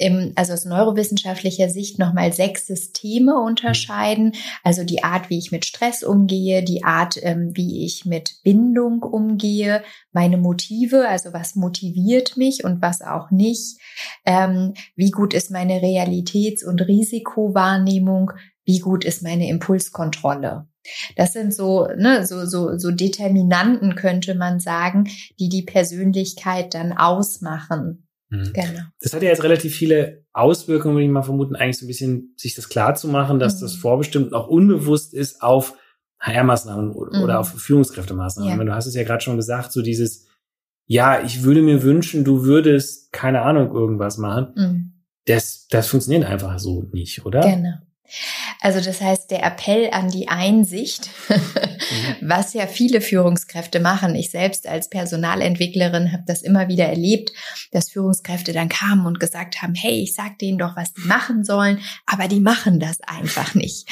im, 0.00 0.32
also 0.34 0.54
aus 0.54 0.64
neurowissenschaftlicher 0.64 1.68
Sicht 1.68 1.98
nochmal 1.98 2.32
sechs 2.32 2.66
Systeme 2.66 3.38
unterscheiden. 3.38 4.32
Also 4.64 4.82
die 4.82 5.04
Art, 5.04 5.30
wie 5.30 5.38
ich 5.38 5.52
mit 5.52 5.66
Stress 5.66 6.02
umgehe, 6.02 6.62
die 6.62 6.84
Art, 6.84 7.18
ähm, 7.22 7.52
wie 7.54 7.84
ich 7.84 8.06
mit 8.06 8.40
Bindung 8.42 9.02
umgehe, 9.02 9.82
meine 10.12 10.38
Motive, 10.38 11.06
also 11.06 11.32
was 11.32 11.54
motiviert 11.54 12.36
mich 12.36 12.64
und 12.64 12.80
was 12.80 13.02
auch 13.02 13.30
nicht, 13.30 13.78
ähm, 14.24 14.72
wie 14.96 15.10
gut 15.10 15.34
ist 15.34 15.50
meine 15.50 15.80
Realitäts- 15.80 16.64
und 16.64 16.80
Risikowahrnehmung, 16.80 18.32
wie 18.64 18.78
gut 18.78 19.04
ist 19.04 19.22
meine 19.22 19.48
Impulskontrolle. 19.48 20.66
Das 21.16 21.32
sind 21.32 21.54
so, 21.54 21.88
ne, 21.96 22.26
so, 22.26 22.46
so, 22.46 22.78
so 22.78 22.90
Determinanten, 22.90 23.94
könnte 23.96 24.34
man 24.34 24.60
sagen, 24.60 25.08
die 25.38 25.48
die 25.48 25.62
Persönlichkeit 25.62 26.74
dann 26.74 26.92
ausmachen. 26.92 28.08
Mhm. 28.30 28.52
Genau. 28.52 28.80
Das 29.00 29.12
hat 29.12 29.22
ja 29.22 29.28
jetzt 29.28 29.44
relativ 29.44 29.74
viele 29.74 30.24
Auswirkungen, 30.32 30.94
würde 30.94 31.04
ich 31.04 31.10
mal 31.10 31.22
vermuten, 31.22 31.56
eigentlich 31.56 31.78
so 31.78 31.84
ein 31.84 31.88
bisschen 31.88 32.34
sich 32.36 32.54
das 32.54 32.68
klar 32.68 32.94
zu 32.94 33.08
machen, 33.08 33.38
dass 33.38 33.56
mhm. 33.56 33.60
das 33.62 33.74
vorbestimmt 33.74 34.32
auch 34.32 34.48
unbewusst 34.48 35.12
ist 35.12 35.42
auf 35.42 35.76
HR-Maßnahmen 36.20 36.92
oder, 36.92 37.18
mhm. 37.18 37.30
auf 37.30 37.48
Führungskräftemaßnahmen. 37.60 38.58
Ja. 38.58 38.64
Du 38.64 38.74
hast 38.74 38.86
es 38.86 38.94
ja 38.94 39.04
gerade 39.04 39.22
schon 39.22 39.36
gesagt, 39.36 39.72
so 39.72 39.82
dieses, 39.82 40.28
ja, 40.86 41.22
ich 41.22 41.42
würde 41.42 41.62
mir 41.62 41.82
wünschen, 41.82 42.24
du 42.24 42.44
würdest, 42.44 43.12
keine 43.12 43.42
Ahnung, 43.42 43.74
irgendwas 43.74 44.18
machen. 44.18 44.52
Mhm. 44.54 44.92
Das, 45.26 45.66
das 45.68 45.88
funktioniert 45.88 46.24
einfach 46.24 46.58
so 46.58 46.88
nicht, 46.92 47.24
oder? 47.24 47.40
Genau. 47.40 47.74
Also 48.60 48.80
das 48.80 49.00
heißt, 49.00 49.30
der 49.30 49.42
Appell 49.42 49.88
an 49.92 50.10
die 50.10 50.28
Einsicht, 50.28 51.08
was 52.20 52.52
ja 52.52 52.66
viele 52.66 53.00
Führungskräfte 53.00 53.80
machen. 53.80 54.14
Ich 54.14 54.30
selbst 54.30 54.66
als 54.66 54.90
Personalentwicklerin 54.90 56.12
habe 56.12 56.24
das 56.26 56.42
immer 56.42 56.68
wieder 56.68 56.86
erlebt, 56.86 57.32
dass 57.72 57.90
Führungskräfte 57.90 58.52
dann 58.52 58.68
kamen 58.68 59.06
und 59.06 59.18
gesagt 59.18 59.62
haben, 59.62 59.74
hey, 59.74 60.02
ich 60.02 60.14
sag 60.14 60.38
denen 60.38 60.58
doch, 60.58 60.76
was 60.76 60.92
die 60.92 61.06
machen 61.06 61.42
sollen, 61.42 61.80
aber 62.06 62.28
die 62.28 62.40
machen 62.40 62.80
das 62.80 63.00
einfach 63.00 63.54
nicht. 63.54 63.88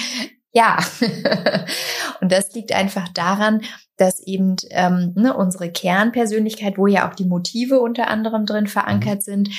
Ja, 0.53 0.79
und 2.21 2.33
das 2.33 2.55
liegt 2.55 2.73
einfach 2.73 3.09
daran, 3.11 3.61
dass 3.99 4.21
eben 4.21 4.57
ähm, 4.71 5.13
ne, 5.17 5.37
unsere 5.37 5.71
Kernpersönlichkeit, 5.71 6.79
wo 6.79 6.87
ja 6.87 7.09
auch 7.09 7.15
die 7.15 7.27
Motive 7.27 7.81
unter 7.81 8.09
anderem 8.09 8.47
drin 8.47 8.69
verankert 8.69 9.23
sind, 9.25 9.51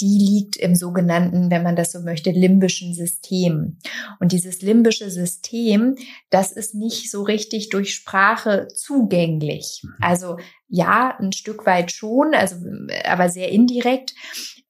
die 0.00 0.18
liegt 0.18 0.56
im 0.56 0.74
sogenannten, 0.74 1.50
wenn 1.50 1.62
man 1.62 1.76
das 1.76 1.92
so 1.92 2.00
möchte, 2.00 2.30
limbischen 2.30 2.92
System. 2.92 3.78
Und 4.18 4.32
dieses 4.32 4.62
limbische 4.62 5.10
System, 5.10 5.94
das 6.28 6.52
ist 6.52 6.74
nicht 6.74 7.10
so 7.10 7.22
richtig 7.22 7.70
durch 7.70 7.94
Sprache 7.94 8.66
zugänglich. 8.74 9.80
Mhm. 9.84 9.94
Also 10.00 10.36
ja, 10.68 11.16
ein 11.18 11.32
Stück 11.32 11.64
weit 11.64 11.92
schon, 11.92 12.34
also 12.34 12.56
aber 13.04 13.28
sehr 13.28 13.50
indirekt. 13.50 14.12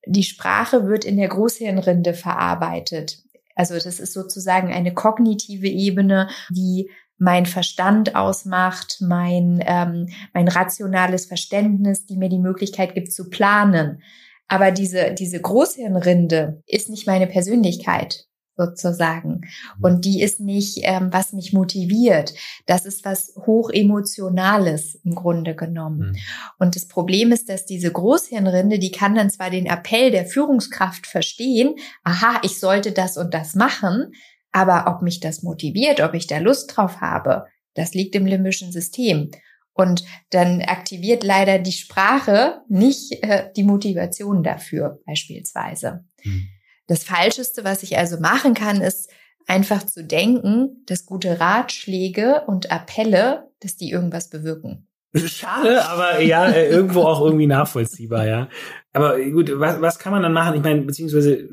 Die 0.06 0.22
Sprache 0.22 0.86
wird 0.86 1.06
in 1.06 1.16
der 1.16 1.28
Großhirnrinde 1.28 2.12
verarbeitet. 2.12 3.23
Also 3.54 3.74
das 3.74 4.00
ist 4.00 4.12
sozusagen 4.12 4.72
eine 4.72 4.94
kognitive 4.94 5.68
Ebene, 5.68 6.28
die 6.50 6.90
mein 7.18 7.46
Verstand 7.46 8.16
ausmacht, 8.16 8.98
mein, 9.00 9.62
ähm, 9.64 10.08
mein 10.32 10.48
rationales 10.48 11.26
Verständnis, 11.26 12.06
die 12.06 12.16
mir 12.16 12.28
die 12.28 12.40
Möglichkeit 12.40 12.94
gibt 12.94 13.12
zu 13.12 13.30
planen. 13.30 14.02
Aber 14.48 14.72
diese, 14.72 15.14
diese 15.14 15.40
Großhirnrinde 15.40 16.62
ist 16.66 16.90
nicht 16.90 17.06
meine 17.06 17.26
Persönlichkeit. 17.26 18.26
Sozusagen. 18.56 19.42
Mhm. 19.78 19.84
Und 19.84 20.04
die 20.04 20.22
ist 20.22 20.40
nicht, 20.40 20.80
ähm, 20.82 21.08
was 21.12 21.32
mich 21.32 21.52
motiviert. 21.52 22.34
Das 22.66 22.86
ist 22.86 23.04
was 23.04 23.34
hochemotionales 23.46 24.96
im 25.04 25.14
Grunde 25.14 25.54
genommen. 25.54 26.10
Mhm. 26.10 26.16
Und 26.58 26.76
das 26.76 26.86
Problem 26.86 27.32
ist, 27.32 27.48
dass 27.48 27.66
diese 27.66 27.90
Großhirnrinde, 27.90 28.78
die 28.78 28.90
kann 28.90 29.14
dann 29.14 29.30
zwar 29.30 29.50
den 29.50 29.66
Appell 29.66 30.10
der 30.10 30.26
Führungskraft 30.26 31.06
verstehen, 31.06 31.74
aha, 32.02 32.40
ich 32.42 32.60
sollte 32.60 32.92
das 32.92 33.16
und 33.16 33.34
das 33.34 33.54
machen, 33.54 34.12
aber 34.52 34.86
ob 34.86 35.02
mich 35.02 35.20
das 35.20 35.42
motiviert, 35.42 36.00
ob 36.00 36.14
ich 36.14 36.26
da 36.26 36.38
Lust 36.38 36.76
drauf 36.76 37.00
habe, 37.00 37.46
das 37.74 37.94
liegt 37.94 38.14
im 38.14 38.26
limbischen 38.26 38.70
System. 38.70 39.30
Und 39.72 40.04
dann 40.30 40.62
aktiviert 40.62 41.24
leider 41.24 41.58
die 41.58 41.72
Sprache 41.72 42.62
nicht 42.68 43.24
äh, 43.24 43.50
die 43.56 43.64
Motivation 43.64 44.44
dafür, 44.44 45.00
beispielsweise. 45.04 46.04
Mhm. 46.22 46.48
Das 46.86 47.04
Falscheste, 47.04 47.64
was 47.64 47.82
ich 47.82 47.96
also 47.98 48.18
machen 48.18 48.54
kann, 48.54 48.80
ist 48.80 49.10
einfach 49.46 49.84
zu 49.84 50.04
denken, 50.04 50.84
dass 50.86 51.06
gute 51.06 51.40
Ratschläge 51.40 52.42
und 52.46 52.70
Appelle, 52.70 53.50
dass 53.60 53.76
die 53.76 53.90
irgendwas 53.90 54.30
bewirken. 54.30 54.88
Schade, 55.16 55.84
aber 55.86 56.20
ja, 56.20 56.48
äh, 56.48 56.68
irgendwo 56.68 57.02
auch 57.02 57.20
irgendwie 57.20 57.46
nachvollziehbar, 57.46 58.26
ja. 58.26 58.48
Aber 58.92 59.20
gut, 59.20 59.50
was, 59.54 59.80
was 59.80 59.98
kann 59.98 60.12
man 60.12 60.22
dann 60.22 60.32
machen? 60.32 60.56
Ich 60.56 60.62
meine, 60.62 60.82
beziehungsweise, 60.82 61.48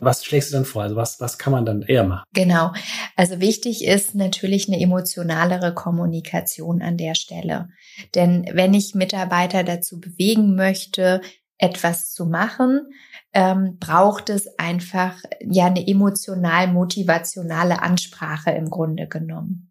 was 0.00 0.24
schlägst 0.24 0.50
du 0.50 0.54
dann 0.54 0.64
vor? 0.64 0.82
Also 0.82 0.96
was, 0.96 1.20
was 1.20 1.36
kann 1.38 1.52
man 1.52 1.66
dann 1.66 1.82
eher 1.82 2.04
machen? 2.04 2.24
Genau. 2.32 2.72
Also 3.16 3.40
wichtig 3.40 3.84
ist 3.84 4.14
natürlich 4.14 4.68
eine 4.68 4.80
emotionalere 4.80 5.74
Kommunikation 5.74 6.80
an 6.80 6.96
der 6.96 7.14
Stelle. 7.14 7.68
Denn 8.14 8.48
wenn 8.52 8.72
ich 8.72 8.94
Mitarbeiter 8.94 9.62
dazu 9.62 10.00
bewegen 10.00 10.54
möchte, 10.54 11.20
etwas 11.62 12.12
zu 12.12 12.26
machen, 12.26 12.88
ähm, 13.32 13.78
braucht 13.78 14.28
es 14.28 14.58
einfach 14.58 15.22
ja 15.40 15.66
eine 15.66 15.86
emotional 15.86 16.66
motivationale 16.66 17.80
Ansprache 17.80 18.50
im 18.50 18.68
Grunde 18.68 19.06
genommen. 19.06 19.70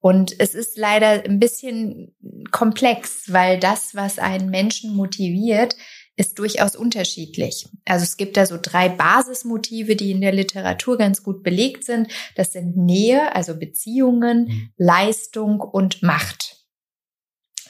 Und 0.00 0.38
es 0.38 0.54
ist 0.54 0.78
leider 0.78 1.24
ein 1.24 1.40
bisschen 1.40 2.14
komplex, 2.52 3.32
weil 3.32 3.58
das, 3.58 3.96
was 3.96 4.20
einen 4.20 4.50
Menschen 4.50 4.94
motiviert, 4.94 5.76
ist 6.16 6.38
durchaus 6.38 6.76
unterschiedlich. 6.76 7.66
Also 7.84 8.04
es 8.04 8.16
gibt 8.16 8.36
da 8.36 8.46
so 8.46 8.56
drei 8.60 8.88
Basismotive, 8.88 9.96
die 9.96 10.12
in 10.12 10.20
der 10.20 10.32
Literatur 10.32 10.96
ganz 10.96 11.24
gut 11.24 11.42
belegt 11.42 11.84
sind. 11.84 12.10
Das 12.36 12.52
sind 12.52 12.76
Nähe, 12.76 13.34
also 13.34 13.58
Beziehungen, 13.58 14.46
mhm. 14.46 14.70
Leistung 14.76 15.60
und 15.60 16.02
Macht. 16.02 16.65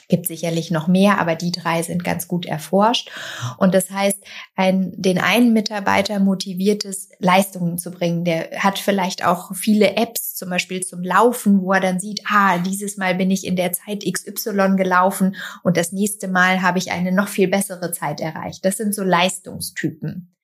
Gibt 0.09 0.27
sicherlich 0.27 0.71
noch 0.71 0.87
mehr, 0.87 1.19
aber 1.19 1.35
die 1.35 1.51
drei 1.51 1.81
sind 1.83 2.03
ganz 2.03 2.27
gut 2.27 2.45
erforscht. 2.45 3.11
Und 3.57 3.73
das 3.73 3.89
heißt, 3.91 4.17
ein, 4.55 4.93
den 4.95 5.19
einen 5.19 5.51
Mitarbeiter 5.51 6.19
motiviert 6.19 6.85
es, 6.85 7.09
Leistungen 7.19 7.77
zu 7.77 7.91
bringen. 7.91 8.23
Der 8.23 8.51
hat 8.59 8.79
vielleicht 8.79 9.25
auch 9.25 9.53
viele 9.53 9.95
Apps, 9.97 10.35
zum 10.35 10.49
Beispiel 10.49 10.81
zum 10.81 11.03
Laufen, 11.03 11.61
wo 11.61 11.73
er 11.73 11.81
dann 11.81 11.99
sieht, 11.99 12.21
ah, 12.29 12.57
dieses 12.59 12.95
Mal 12.97 13.15
bin 13.15 13.31
ich 13.31 13.45
in 13.45 13.55
der 13.55 13.73
Zeit 13.73 14.05
XY 14.05 14.75
gelaufen 14.77 15.35
und 15.63 15.77
das 15.77 15.91
nächste 15.91 16.27
Mal 16.27 16.61
habe 16.61 16.77
ich 16.77 16.91
eine 16.91 17.11
noch 17.11 17.27
viel 17.27 17.47
bessere 17.47 17.91
Zeit 17.91 18.21
erreicht. 18.21 18.63
Das 18.63 18.77
sind 18.77 18.95
so 18.95 19.03
Leistungstypen. 19.03 20.36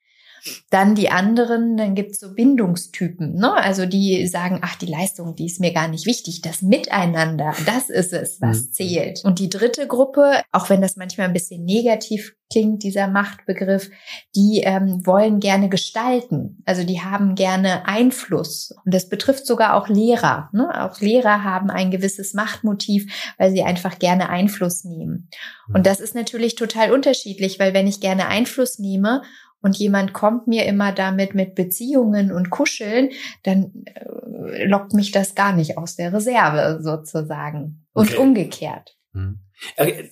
Dann 0.70 0.96
die 0.96 1.10
anderen, 1.10 1.78
dann 1.78 1.96
gibt's 1.96 2.20
so 2.20 2.34
Bindungstypen, 2.34 3.36
ne? 3.36 3.54
Also 3.54 3.86
die 3.86 4.28
sagen, 4.28 4.60
ach, 4.62 4.76
die 4.76 4.88
Leistung, 4.88 5.36
die 5.36 5.46
ist 5.46 5.60
mir 5.60 5.74
gar 5.74 5.88
nicht 5.88 6.06
wichtig. 6.06 6.42
Das 6.42 6.62
Miteinander, 6.62 7.54
das 7.66 7.90
ist 7.90 8.14
es, 8.14 8.42
was 8.42 8.64
mhm. 8.64 8.72
zählt. 8.72 9.22
Und 9.24 9.40
die 9.40 9.50
dritte 9.50 9.88
Gruppe, 9.88 10.42
auch 10.52 10.70
wenn 10.70 10.82
das 10.82 10.98
manchmal 10.98 11.28
ein 11.28 11.34
bisschen 11.34 11.64
negativ 11.64 12.36
klingt, 12.52 12.84
dieser 12.84 13.08
Machtbegriff, 13.08 13.90
die 14.36 14.62
ähm, 14.64 15.06
wollen 15.06 15.40
gerne 15.40 15.70
gestalten. 15.70 16.62
Also 16.66 16.84
die 16.84 17.02
haben 17.02 17.36
gerne 17.36 17.88
Einfluss. 17.88 18.74
Und 18.86 18.94
das 18.94 19.10
betrifft 19.10 19.48
sogar 19.48 19.76
auch 19.76 19.88
Lehrer. 19.88 20.50
Ne? 20.54 20.70
Auch 20.84 21.00
Lehrer 21.02 21.44
haben 21.44 21.70
ein 21.70 21.90
gewisses 21.90 22.34
Machtmotiv, 22.34 23.12
weil 23.38 23.52
sie 23.52 23.64
einfach 23.64 23.98
gerne 23.98 24.30
Einfluss 24.30 24.84
nehmen. 24.84 25.30
Und 25.70 25.80
mhm. 25.80 25.84
das 25.84 26.00
ist 26.00 26.16
natürlich 26.16 26.56
total 26.56 26.92
unterschiedlich, 26.92 27.60
weil 27.60 27.74
wenn 27.74 27.88
ich 27.88 28.00
gerne 28.00 28.28
Einfluss 28.28 28.78
nehme 28.78 29.24
und 29.64 29.78
jemand 29.78 30.14
kommt 30.14 30.48
mir 30.48 30.66
immer 30.66 30.92
damit 30.92 31.34
mit 31.34 31.56
Beziehungen 31.56 32.32
und 32.32 32.50
Kuscheln, 32.50 33.10
dann 33.44 33.86
äh, 33.86 34.66
lockt 34.66 34.94
mich 34.94 35.12
das 35.12 35.34
gar 35.34 35.56
nicht 35.56 35.78
aus 35.78 35.96
der 35.96 36.14
Reserve 36.14 36.84
sozusagen. 36.84 37.86
Und 37.94 38.10
okay. 38.12 38.18
umgekehrt. 38.18 38.98
Hm. 39.14 39.40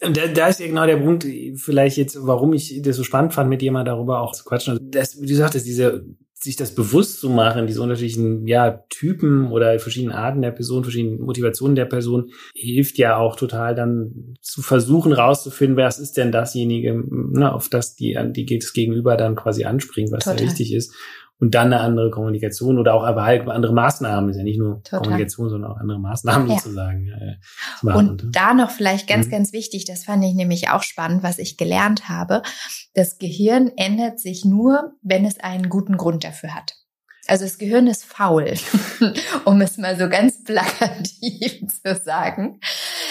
Und 0.05 0.17
da, 0.17 0.27
da 0.27 0.47
ist 0.47 0.61
ja 0.61 0.67
genau 0.67 0.85
der 0.85 0.97
Punkt, 0.97 1.25
vielleicht 1.55 1.97
jetzt, 1.97 2.17
warum 2.21 2.53
ich 2.53 2.81
das 2.81 2.95
so 2.95 3.03
spannend 3.03 3.33
fand, 3.33 3.49
mit 3.49 3.61
jemand 3.61 3.87
darüber 3.87 4.21
auch 4.21 4.31
zu 4.31 4.45
quatschen. 4.45 4.71
Also 4.73 4.85
das, 4.85 5.21
wie 5.21 5.25
du 5.25 5.35
sagtest, 5.35 5.65
diese 5.65 6.05
sich 6.43 6.55
das 6.55 6.73
bewusst 6.73 7.19
zu 7.19 7.29
machen, 7.29 7.67
diese 7.67 7.81
unterschiedlichen 7.81 8.47
ja, 8.47 8.83
Typen 8.89 9.51
oder 9.51 9.77
verschiedenen 9.79 10.15
Arten 10.15 10.41
der 10.41 10.51
Person, 10.51 10.83
verschiedenen 10.83 11.21
Motivationen 11.21 11.75
der 11.75 11.85
Person, 11.85 12.31
hilft 12.55 12.97
ja 12.97 13.17
auch 13.17 13.35
total 13.35 13.75
dann 13.75 14.35
zu 14.41 14.61
versuchen 14.61 15.13
rauszufinden, 15.13 15.77
was 15.77 15.99
ist 15.99 16.17
denn 16.17 16.31
dasjenige, 16.31 17.03
ne, 17.09 17.53
auf 17.53 17.69
das 17.69 17.95
die, 17.95 18.17
die 18.35 18.45
geht 18.45 18.63
es 18.63 18.73
gegenüber 18.73 19.17
dann 19.17 19.35
quasi 19.35 19.65
anspringt, 19.65 20.11
was 20.11 20.23
total. 20.23 20.37
da 20.37 20.43
wichtig 20.43 20.73
ist 20.73 20.95
und 21.41 21.55
dann 21.55 21.73
eine 21.73 21.81
andere 21.81 22.11
Kommunikation 22.11 22.77
oder 22.77 22.93
auch 22.93 23.03
aber 23.03 23.23
halt 23.23 23.47
andere 23.49 23.73
Maßnahmen, 23.73 24.29
ist 24.29 24.37
ja 24.37 24.43
nicht 24.43 24.59
nur 24.59 24.83
Total. 24.83 24.99
Kommunikation, 24.99 25.49
sondern 25.49 25.71
auch 25.71 25.77
andere 25.77 25.99
Maßnahmen 25.99 26.47
ja. 26.47 26.55
sozusagen. 26.55 27.07
Äh, 27.07 27.37
machen. 27.81 28.09
Und 28.09 28.27
da 28.31 28.53
noch 28.53 28.69
vielleicht 28.69 29.07
ganz, 29.07 29.25
mhm. 29.25 29.31
ganz 29.31 29.51
wichtig, 29.51 29.85
das 29.85 30.03
fand 30.03 30.23
ich 30.23 30.35
nämlich 30.35 30.69
auch 30.69 30.83
spannend, 30.83 31.23
was 31.23 31.39
ich 31.39 31.57
gelernt 31.57 32.07
habe. 32.07 32.43
Das 32.93 33.17
Gehirn 33.17 33.71
ändert 33.75 34.19
sich 34.19 34.45
nur, 34.45 34.93
wenn 35.01 35.25
es 35.25 35.39
einen 35.39 35.69
guten 35.69 35.97
Grund 35.97 36.23
dafür 36.23 36.53
hat. 36.53 36.75
Also 37.27 37.45
das 37.45 37.57
Gehirn 37.57 37.87
ist 37.87 38.05
faul, 38.05 38.53
um 39.45 39.61
es 39.61 39.77
mal 39.77 39.97
so 39.97 40.09
ganz 40.09 40.43
plakativ 40.43 41.67
zu 41.83 41.95
sagen, 41.95 42.59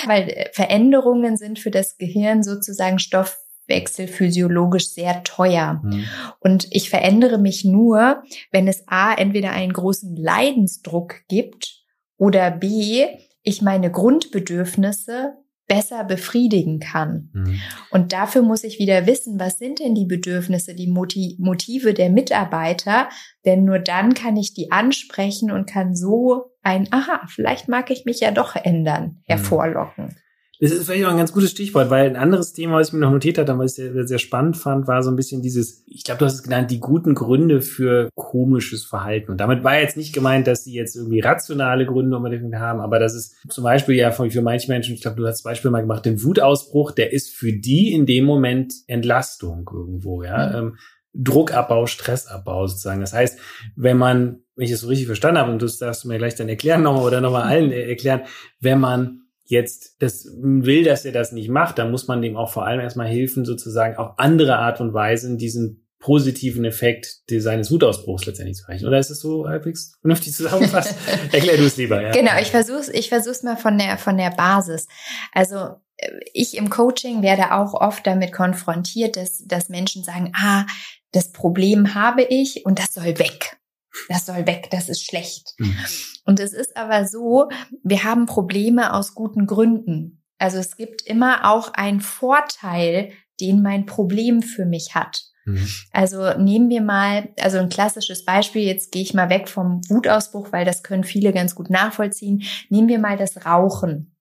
weil 0.06 0.28
äh, 0.28 0.50
Veränderungen 0.52 1.36
sind 1.36 1.58
für 1.58 1.72
das 1.72 1.96
Gehirn 1.96 2.44
sozusagen 2.44 3.00
Stoff 3.00 3.36
Stoffwechsel 3.70 4.08
physiologisch 4.08 4.88
sehr 4.88 5.22
teuer. 5.22 5.80
Mhm. 5.82 6.04
Und 6.40 6.66
ich 6.70 6.90
verändere 6.90 7.38
mich 7.38 7.64
nur, 7.64 8.22
wenn 8.50 8.68
es 8.68 8.84
A, 8.86 9.14
entweder 9.14 9.52
einen 9.52 9.72
großen 9.72 10.16
Leidensdruck 10.16 11.14
gibt 11.28 11.82
oder 12.16 12.50
B, 12.50 13.06
ich 13.42 13.62
meine 13.62 13.90
Grundbedürfnisse 13.90 15.34
besser 15.66 16.02
befriedigen 16.02 16.80
kann. 16.80 17.30
Mhm. 17.32 17.60
Und 17.92 18.12
dafür 18.12 18.42
muss 18.42 18.64
ich 18.64 18.80
wieder 18.80 19.06
wissen, 19.06 19.38
was 19.38 19.58
sind 19.58 19.78
denn 19.78 19.94
die 19.94 20.04
Bedürfnisse, 20.04 20.74
die 20.74 20.88
Motive 20.88 21.94
der 21.94 22.10
Mitarbeiter? 22.10 23.08
Denn 23.44 23.64
nur 23.64 23.78
dann 23.78 24.14
kann 24.14 24.36
ich 24.36 24.52
die 24.52 24.72
ansprechen 24.72 25.52
und 25.52 25.70
kann 25.70 25.94
so 25.94 26.50
ein, 26.62 26.88
aha, 26.90 27.22
vielleicht 27.28 27.68
mag 27.68 27.90
ich 27.90 28.04
mich 28.04 28.18
ja 28.18 28.32
doch 28.32 28.56
ändern, 28.56 29.04
mhm. 29.04 29.22
hervorlocken. 29.26 30.16
Das 30.60 30.72
ist 30.72 30.84
vielleicht 30.84 31.06
auch 31.06 31.10
ein 31.10 31.16
ganz 31.16 31.32
gutes 31.32 31.52
Stichwort, 31.52 31.88
weil 31.88 32.06
ein 32.06 32.16
anderes 32.16 32.52
Thema, 32.52 32.74
was 32.74 32.88
ich 32.88 32.92
mir 32.92 33.00
noch 33.00 33.10
notiert 33.10 33.38
hatte, 33.38 33.56
was 33.58 33.78
ich 33.78 33.92
sehr, 33.92 34.06
sehr 34.06 34.18
spannend 34.18 34.58
fand, 34.58 34.86
war 34.86 35.02
so 35.02 35.10
ein 35.10 35.16
bisschen 35.16 35.40
dieses, 35.40 35.84
ich 35.86 36.04
glaube, 36.04 36.18
du 36.18 36.26
hast 36.26 36.34
es 36.34 36.42
genannt, 36.42 36.70
die 36.70 36.80
guten 36.80 37.14
Gründe 37.14 37.62
für 37.62 38.10
komisches 38.14 38.84
Verhalten. 38.84 39.30
Und 39.30 39.38
damit 39.38 39.64
war 39.64 39.80
jetzt 39.80 39.96
nicht 39.96 40.12
gemeint, 40.12 40.46
dass 40.46 40.64
sie 40.64 40.74
jetzt 40.74 40.96
irgendwie 40.96 41.20
rationale 41.20 41.86
Gründe 41.86 42.14
unbedingt 42.14 42.54
haben, 42.56 42.80
aber 42.80 42.98
das 42.98 43.14
ist 43.14 43.36
zum 43.48 43.64
Beispiel 43.64 43.94
ja 43.94 44.10
für 44.10 44.42
manche 44.42 44.70
Menschen, 44.70 44.94
ich 44.94 45.00
glaube, 45.00 45.16
du 45.16 45.26
hast 45.26 45.38
das 45.38 45.42
Beispiel 45.42 45.70
mal 45.70 45.80
gemacht, 45.80 46.04
den 46.04 46.22
Wutausbruch, 46.22 46.92
der 46.92 47.12
ist 47.12 47.30
für 47.30 47.54
die 47.54 47.92
in 47.94 48.04
dem 48.04 48.24
Moment 48.24 48.74
Entlastung 48.86 49.68
irgendwo, 49.72 50.22
ja. 50.22 50.48
Mhm. 50.48 50.68
Ähm, 50.68 50.76
Druckabbau, 51.12 51.86
Stressabbau 51.86 52.66
sozusagen. 52.66 53.00
Das 53.00 53.12
heißt, 53.12 53.38
wenn 53.74 53.96
man, 53.96 54.42
wenn 54.54 54.66
ich 54.66 54.70
es 54.70 54.82
so 54.82 54.88
richtig 54.88 55.06
verstanden 55.06 55.40
habe, 55.40 55.50
und 55.50 55.62
das 55.62 55.78
darfst 55.78 56.04
du 56.04 56.08
mir 56.08 56.18
gleich 56.18 56.36
dann 56.36 56.48
erklären 56.48 56.82
nochmal 56.82 57.04
oder 57.04 57.20
nochmal 57.20 57.42
allen 57.42 57.72
erklären, 57.72 58.22
wenn 58.60 58.78
man 58.78 59.22
jetzt 59.50 59.96
das 60.00 60.26
will, 60.38 60.84
dass 60.84 61.04
er 61.04 61.12
das 61.12 61.32
nicht 61.32 61.48
macht, 61.48 61.78
dann 61.78 61.90
muss 61.90 62.08
man 62.08 62.22
dem 62.22 62.36
auch 62.36 62.50
vor 62.50 62.66
allem 62.66 62.80
erstmal 62.80 63.08
helfen, 63.08 63.44
sozusagen 63.44 63.96
auf 63.96 64.18
andere 64.18 64.56
Art 64.56 64.80
und 64.80 64.94
Weise 64.94 65.36
diesen 65.36 65.86
positiven 65.98 66.64
Effekt 66.64 67.20
seines 67.28 67.70
Wutausbruchs 67.70 68.24
letztendlich 68.24 68.56
zu 68.56 68.64
erreichen. 68.64 68.86
Oder 68.86 68.98
ist 68.98 69.10
es 69.10 69.20
so 69.20 69.46
halbwegs 69.46 69.92
vernünftig 70.00 70.32
zusammengefasst? 70.32 70.94
Erklär 71.32 71.58
du 71.58 71.64
es 71.64 71.76
lieber. 71.76 72.00
Ja. 72.00 72.10
Genau, 72.12 72.38
ich 72.40 72.50
versuch's, 72.50 72.88
ich 72.88 73.10
versuch's 73.10 73.42
mal 73.42 73.56
von 73.56 73.76
der 73.76 73.98
von 73.98 74.16
der 74.16 74.30
Basis. 74.30 74.86
Also 75.32 75.56
äh, 75.96 76.10
ich 76.32 76.56
im 76.56 76.70
Coaching 76.70 77.22
werde 77.22 77.52
auch 77.52 77.74
oft 77.74 78.06
damit 78.06 78.32
konfrontiert, 78.32 79.16
dass 79.16 79.44
dass 79.46 79.68
Menschen 79.68 80.02
sagen, 80.02 80.32
ah, 80.34 80.64
das 81.12 81.32
Problem 81.32 81.94
habe 81.94 82.22
ich 82.22 82.64
und 82.64 82.78
das 82.78 82.94
soll 82.94 83.18
weg 83.18 83.59
das 84.08 84.26
soll 84.26 84.46
weg, 84.46 84.68
das 84.70 84.88
ist 84.88 85.04
schlecht. 85.04 85.54
Mhm. 85.58 85.76
Und 86.24 86.40
es 86.40 86.52
ist 86.52 86.76
aber 86.76 87.06
so, 87.06 87.48
wir 87.82 88.04
haben 88.04 88.26
Probleme 88.26 88.92
aus 88.92 89.14
guten 89.14 89.46
Gründen. 89.46 90.22
Also 90.38 90.58
es 90.58 90.76
gibt 90.76 91.02
immer 91.02 91.50
auch 91.50 91.74
einen 91.74 92.00
Vorteil, 92.00 93.12
den 93.40 93.62
mein 93.62 93.86
Problem 93.86 94.42
für 94.42 94.66
mich 94.66 94.94
hat. 94.94 95.24
Mhm. 95.44 95.68
Also 95.92 96.38
nehmen 96.38 96.68
wir 96.70 96.82
mal, 96.82 97.28
also 97.38 97.58
ein 97.58 97.68
klassisches 97.68 98.24
Beispiel, 98.24 98.62
jetzt 98.62 98.92
gehe 98.92 99.02
ich 99.02 99.14
mal 99.14 99.30
weg 99.30 99.48
vom 99.48 99.80
Wutausbruch, 99.88 100.52
weil 100.52 100.64
das 100.64 100.82
können 100.82 101.04
viele 101.04 101.32
ganz 101.32 101.54
gut 101.54 101.70
nachvollziehen. 101.70 102.42
Nehmen 102.68 102.88
wir 102.88 102.98
mal 102.98 103.16
das 103.16 103.44
Rauchen. 103.44 104.16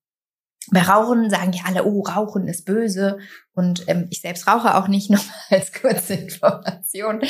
Bei 0.72 0.82
Rauchen 0.82 1.30
sagen 1.30 1.52
ja 1.52 1.62
alle, 1.66 1.84
oh, 1.84 2.02
Rauchen 2.02 2.46
ist 2.48 2.64
böse. 2.64 3.18
Und 3.54 3.84
ähm, 3.88 4.06
ich 4.10 4.20
selbst 4.20 4.46
rauche 4.46 4.76
auch 4.76 4.88
nicht, 4.88 5.10
noch 5.10 5.24
als 5.50 5.72
kurze 5.72 6.14
Information. 6.14 7.20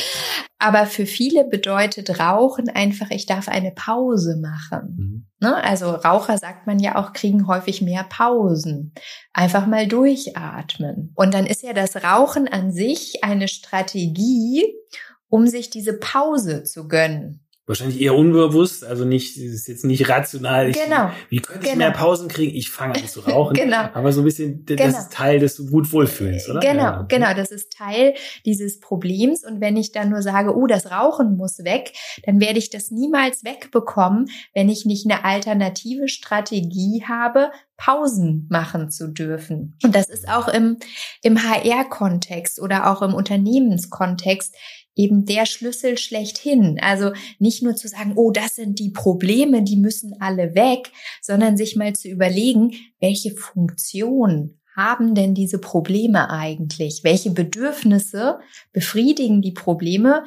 Aber 0.59 0.87
für 0.87 1.06
viele 1.06 1.44
bedeutet 1.44 2.20
Rauchen 2.20 2.68
einfach, 2.68 3.11
ich 3.11 3.26
darf 3.26 3.49
eine 3.49 3.73
Pause 3.73 4.37
machen. 4.40 4.97
Mhm. 4.97 5.26
Ne? 5.40 5.62
Also 5.62 5.90
Raucher, 5.90 6.38
sagt 6.38 6.66
man 6.66 6.78
ja 6.78 6.97
auch, 6.97 7.12
kriegen 7.12 7.47
häufig 7.47 7.80
mehr 7.82 8.04
Pausen. 8.04 8.92
Einfach 9.32 9.66
mal 9.66 9.87
durchatmen. 9.87 11.12
Und 11.14 11.35
dann 11.35 11.47
ist 11.47 11.62
ja 11.62 11.73
das 11.73 11.97
Rauchen 12.04 12.47
an 12.47 12.73
sich 12.73 13.25
eine 13.25 13.49
Strategie, 13.49 14.64
um 15.28 15.47
sich 15.47 15.70
diese 15.70 15.99
Pause 15.99 16.64
zu 16.64 16.88
gönnen 16.88 17.47
wahrscheinlich 17.71 18.00
eher 18.00 18.17
unbewusst, 18.17 18.85
also 18.85 19.05
nicht, 19.05 19.37
ist 19.37 19.69
jetzt 19.69 19.85
nicht 19.85 20.09
rational. 20.09 20.69
Ich, 20.69 20.77
genau. 20.77 21.11
Wie 21.29 21.39
könnte 21.39 21.61
ich 21.62 21.73
genau. 21.73 21.87
mehr 21.87 21.93
Pausen 21.93 22.29
kriegen? 22.29 22.55
Ich 22.55 22.69
fange 22.69 22.97
an 22.97 23.07
zu 23.07 23.21
rauchen. 23.27 23.55
genau. 23.55 23.89
Aber 23.95 24.12
so 24.12 24.21
ein 24.21 24.25
bisschen, 24.25 24.67
das 24.67 24.77
genau. 24.77 24.99
ist 24.99 25.12
Teil 25.12 25.39
des 25.39 25.57
gut 25.71 25.93
Wohlfühlens, 25.93 26.49
oder? 26.50 26.61
Genau, 26.61 26.83
ja. 26.83 27.07
genau. 27.09 27.33
Das 27.33 27.50
ist 27.50 27.73
Teil 27.73 28.15
dieses 28.45 28.81
Problems. 28.81 29.45
Und 29.45 29.61
wenn 29.61 29.77
ich 29.77 29.93
dann 29.93 30.11
nur 30.11 30.21
sage, 30.21 30.55
oh, 30.55 30.67
das 30.67 30.91
Rauchen 30.91 31.37
muss 31.37 31.61
weg, 31.61 31.93
dann 32.25 32.41
werde 32.41 32.59
ich 32.59 32.71
das 32.71 32.91
niemals 32.91 33.45
wegbekommen, 33.45 34.27
wenn 34.53 34.69
ich 34.69 34.85
nicht 34.85 35.09
eine 35.09 35.25
alternative 35.25 36.09
Strategie 36.09 37.05
habe, 37.07 37.50
Pausen 37.77 38.47
machen 38.50 38.91
zu 38.91 39.09
dürfen. 39.09 39.79
Und 39.83 39.95
das 39.95 40.11
ist 40.11 40.29
auch 40.29 40.49
im, 40.49 40.77
im 41.23 41.43
HR-Kontext 41.43 42.61
oder 42.61 42.91
auch 42.91 43.00
im 43.00 43.15
Unternehmenskontext 43.15 44.55
eben 45.00 45.25
der 45.25 45.47
Schlüssel 45.47 45.99
schlechthin. 45.99 46.78
Also 46.83 47.12
nicht 47.38 47.62
nur 47.62 47.75
zu 47.75 47.88
sagen, 47.88 48.12
oh, 48.16 48.30
das 48.30 48.57
sind 48.57 48.78
die 48.78 48.90
Probleme, 48.90 49.62
die 49.62 49.76
müssen 49.76 50.14
alle 50.21 50.54
weg, 50.54 50.92
sondern 51.23 51.57
sich 51.57 51.76
mal 51.76 51.95
zu 51.95 52.09
überlegen, 52.09 52.73
welche 53.00 53.33
Funktion 53.33 54.61
haben 54.76 55.14
denn 55.14 55.35
diese 55.35 55.59
Probleme 55.59 56.30
eigentlich? 56.30 57.00
Welche 57.02 57.30
Bedürfnisse 57.30 58.38
befriedigen 58.73 59.42
die 59.42 59.52
Probleme, 59.52 60.25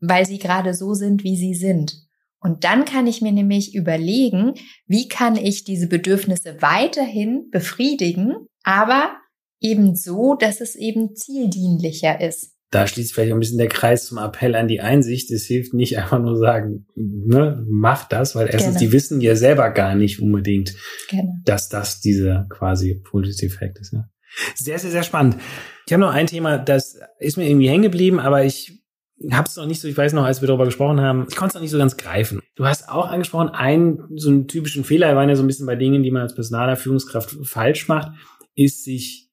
weil 0.00 0.26
sie 0.26 0.38
gerade 0.38 0.74
so 0.74 0.94
sind, 0.94 1.24
wie 1.24 1.36
sie 1.36 1.54
sind? 1.54 2.06
Und 2.42 2.64
dann 2.64 2.84
kann 2.84 3.06
ich 3.06 3.20
mir 3.20 3.32
nämlich 3.32 3.74
überlegen, 3.74 4.54
wie 4.86 5.08
kann 5.08 5.36
ich 5.36 5.64
diese 5.64 5.88
Bedürfnisse 5.88 6.56
weiterhin 6.60 7.50
befriedigen, 7.50 8.34
aber 8.62 9.16
eben 9.60 9.94
so, 9.94 10.34
dass 10.34 10.60
es 10.60 10.74
eben 10.74 11.14
zieldienlicher 11.14 12.20
ist 12.20 12.59
da 12.70 12.86
schließt 12.86 13.12
vielleicht 13.12 13.32
ein 13.32 13.40
bisschen 13.40 13.58
der 13.58 13.68
Kreis 13.68 14.06
zum 14.06 14.18
Appell 14.18 14.54
an 14.54 14.68
die 14.68 14.80
Einsicht. 14.80 15.30
Es 15.30 15.44
hilft 15.44 15.74
nicht 15.74 15.98
einfach 15.98 16.20
nur 16.20 16.36
sagen, 16.36 16.86
ne, 16.94 17.64
mach 17.68 18.06
das, 18.08 18.36
weil 18.36 18.46
erstens, 18.46 18.76
genau. 18.76 18.78
die 18.78 18.92
wissen 18.92 19.20
ja 19.20 19.34
selber 19.34 19.70
gar 19.70 19.96
nicht 19.96 20.22
unbedingt, 20.22 20.74
genau. 21.08 21.34
dass 21.44 21.68
das 21.68 22.00
dieser 22.00 22.46
quasi 22.48 23.02
Positive 23.02 23.52
Effekt 23.52 23.78
ist. 23.78 23.92
Ne? 23.92 24.08
Sehr, 24.54 24.78
sehr, 24.78 24.92
sehr 24.92 25.02
spannend. 25.02 25.36
Ich 25.86 25.92
habe 25.92 26.02
noch 26.02 26.14
ein 26.14 26.28
Thema, 26.28 26.58
das 26.58 27.00
ist 27.18 27.36
mir 27.36 27.48
irgendwie 27.48 27.68
hängen 27.68 27.82
geblieben, 27.82 28.20
aber 28.20 28.44
ich 28.44 28.80
habe 29.32 29.48
es 29.48 29.56
noch 29.56 29.66
nicht 29.66 29.80
so, 29.80 29.88
ich 29.88 29.96
weiß 29.96 30.12
noch, 30.12 30.24
als 30.24 30.40
wir 30.40 30.46
darüber 30.46 30.64
gesprochen 30.64 31.00
haben, 31.00 31.26
ich 31.28 31.36
konnte 31.36 31.50
es 31.50 31.54
noch 31.54 31.62
nicht 31.62 31.72
so 31.72 31.78
ganz 31.78 31.96
greifen. 31.96 32.40
Du 32.54 32.66
hast 32.66 32.88
auch 32.88 33.08
angesprochen, 33.08 33.48
einen 33.48 33.98
so 34.16 34.30
einen 34.30 34.46
typischen 34.46 34.84
Fehler, 34.84 35.08
wir 35.08 35.16
waren 35.16 35.28
ja 35.28 35.36
so 35.36 35.42
ein 35.42 35.48
bisschen 35.48 35.66
bei 35.66 35.76
Dingen, 35.76 36.04
die 36.04 36.12
man 36.12 36.22
als 36.22 36.34
Personaler 36.36 36.76
Führungskraft 36.76 37.36
falsch 37.42 37.88
macht, 37.88 38.12
ist 38.54 38.84
sich 38.84 39.29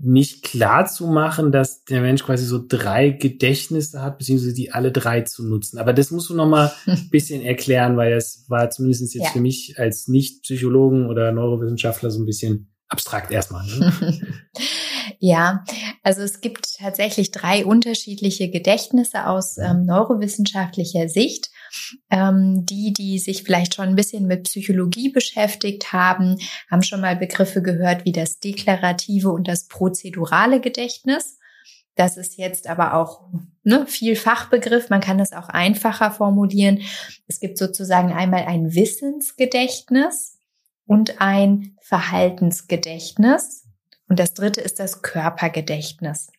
nicht 0.00 0.42
klar 0.42 0.86
zu 0.86 1.06
machen, 1.06 1.50
dass 1.50 1.84
der 1.84 2.02
Mensch 2.02 2.22
quasi 2.22 2.44
so 2.44 2.62
drei 2.66 3.10
Gedächtnisse 3.10 4.02
hat, 4.02 4.18
beziehungsweise 4.18 4.54
die 4.54 4.72
alle 4.72 4.92
drei 4.92 5.22
zu 5.22 5.46
nutzen. 5.46 5.78
Aber 5.78 5.92
das 5.92 6.10
musst 6.10 6.28
du 6.28 6.34
noch 6.34 6.48
mal 6.48 6.72
ein 6.86 7.08
bisschen 7.10 7.42
erklären, 7.42 7.96
weil 7.96 8.14
das 8.14 8.44
war 8.48 8.70
zumindest 8.70 9.14
jetzt 9.14 9.24
ja. 9.24 9.30
für 9.30 9.40
mich 9.40 9.78
als 9.78 10.08
Nicht-Psychologen 10.08 11.06
oder 11.06 11.32
Neurowissenschaftler 11.32 12.10
so 12.10 12.20
ein 12.20 12.26
bisschen 12.26 12.68
abstrakt 12.88 13.30
erstmal. 13.30 13.66
Ne? 13.66 13.92
ja, 15.18 15.64
also 16.02 16.22
es 16.22 16.40
gibt 16.40 16.78
tatsächlich 16.78 17.30
drei 17.30 17.64
unterschiedliche 17.64 18.50
Gedächtnisse 18.50 19.26
aus 19.26 19.58
ähm, 19.58 19.84
neurowissenschaftlicher 19.84 21.08
Sicht. 21.08 21.50
Ähm, 22.10 22.64
die, 22.64 22.94
die 22.94 23.18
sich 23.18 23.42
vielleicht 23.42 23.74
schon 23.74 23.88
ein 23.88 23.94
bisschen 23.94 24.26
mit 24.26 24.44
Psychologie 24.44 25.10
beschäftigt 25.10 25.92
haben, 25.92 26.38
haben 26.70 26.82
schon 26.82 27.02
mal 27.02 27.14
Begriffe 27.14 27.60
gehört 27.60 28.06
wie 28.06 28.12
das 28.12 28.40
deklarative 28.40 29.30
und 29.30 29.48
das 29.48 29.68
prozedurale 29.68 30.60
Gedächtnis. 30.60 31.38
Das 31.94 32.16
ist 32.16 32.38
jetzt 32.38 32.68
aber 32.68 32.94
auch 32.94 33.28
ne, 33.64 33.84
viel 33.86 34.16
Fachbegriff. 34.16 34.88
Man 34.88 35.00
kann 35.00 35.20
es 35.20 35.32
auch 35.32 35.48
einfacher 35.48 36.10
formulieren. 36.10 36.80
Es 37.26 37.40
gibt 37.40 37.58
sozusagen 37.58 38.12
einmal 38.12 38.44
ein 38.44 38.74
Wissensgedächtnis 38.74 40.37
und 40.88 41.20
ein 41.20 41.76
Verhaltensgedächtnis. 41.80 43.68
Und 44.08 44.18
das 44.18 44.34
dritte 44.34 44.60
ist 44.60 44.80
das 44.80 45.02
Körpergedächtnis. 45.02 46.32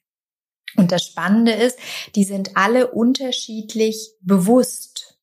Und 0.76 0.92
das 0.92 1.06
Spannende 1.06 1.54
ist, 1.54 1.80
die 2.16 2.26
sind 2.26 2.58
alle 2.58 2.92
unterschiedlich 2.92 4.12
bewusst 4.22 5.20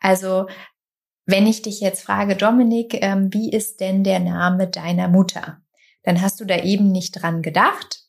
also 0.00 0.46
wenn 1.24 1.46
ich 1.46 1.62
dich 1.62 1.80
jetzt 1.80 2.02
frage, 2.02 2.36
Dominik, 2.36 3.02
ähm, 3.02 3.32
wie 3.32 3.50
ist 3.50 3.80
denn 3.80 4.04
der 4.04 4.20
Name 4.20 4.68
deiner 4.68 5.08
Mutter? 5.08 5.60
Dann 6.04 6.22
hast 6.22 6.40
du 6.40 6.44
da 6.44 6.62
eben 6.62 6.92
nicht 6.92 7.20
dran 7.20 7.42
gedacht, 7.42 8.05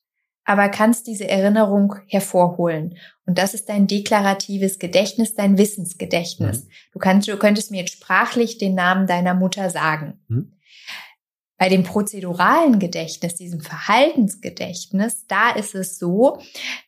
aber 0.48 0.70
kannst 0.70 1.08
diese 1.08 1.28
Erinnerung 1.28 1.96
hervorholen. 2.08 2.98
Und 3.26 3.38
das 3.38 3.54
ist 3.54 3.68
dein 3.68 3.86
deklaratives 3.86 4.80
Gedächtnis, 4.80 5.36
dein 5.36 5.58
Wissensgedächtnis. 5.58 6.64
Mhm. 6.64 6.70
Du, 6.94 7.00
kannst, 7.00 7.28
du 7.28 7.38
könntest 7.38 7.70
mir 7.70 7.82
jetzt 7.82 7.94
sprachlich 7.94 8.58
den 8.58 8.74
Namen 8.74 9.08
deiner 9.08 9.34
Mutter 9.34 9.70
sagen. 9.70 10.22
Mhm. 10.30 10.54
Bei 11.58 11.68
dem 11.68 11.84
prozeduralen 11.84 12.80
Gedächtnis, 12.80 13.36
diesem 13.36 13.60
Verhaltensgedächtnis, 13.60 15.26
da 15.28 15.50
ist 15.50 15.76
es 15.76 16.00
so, 16.00 16.40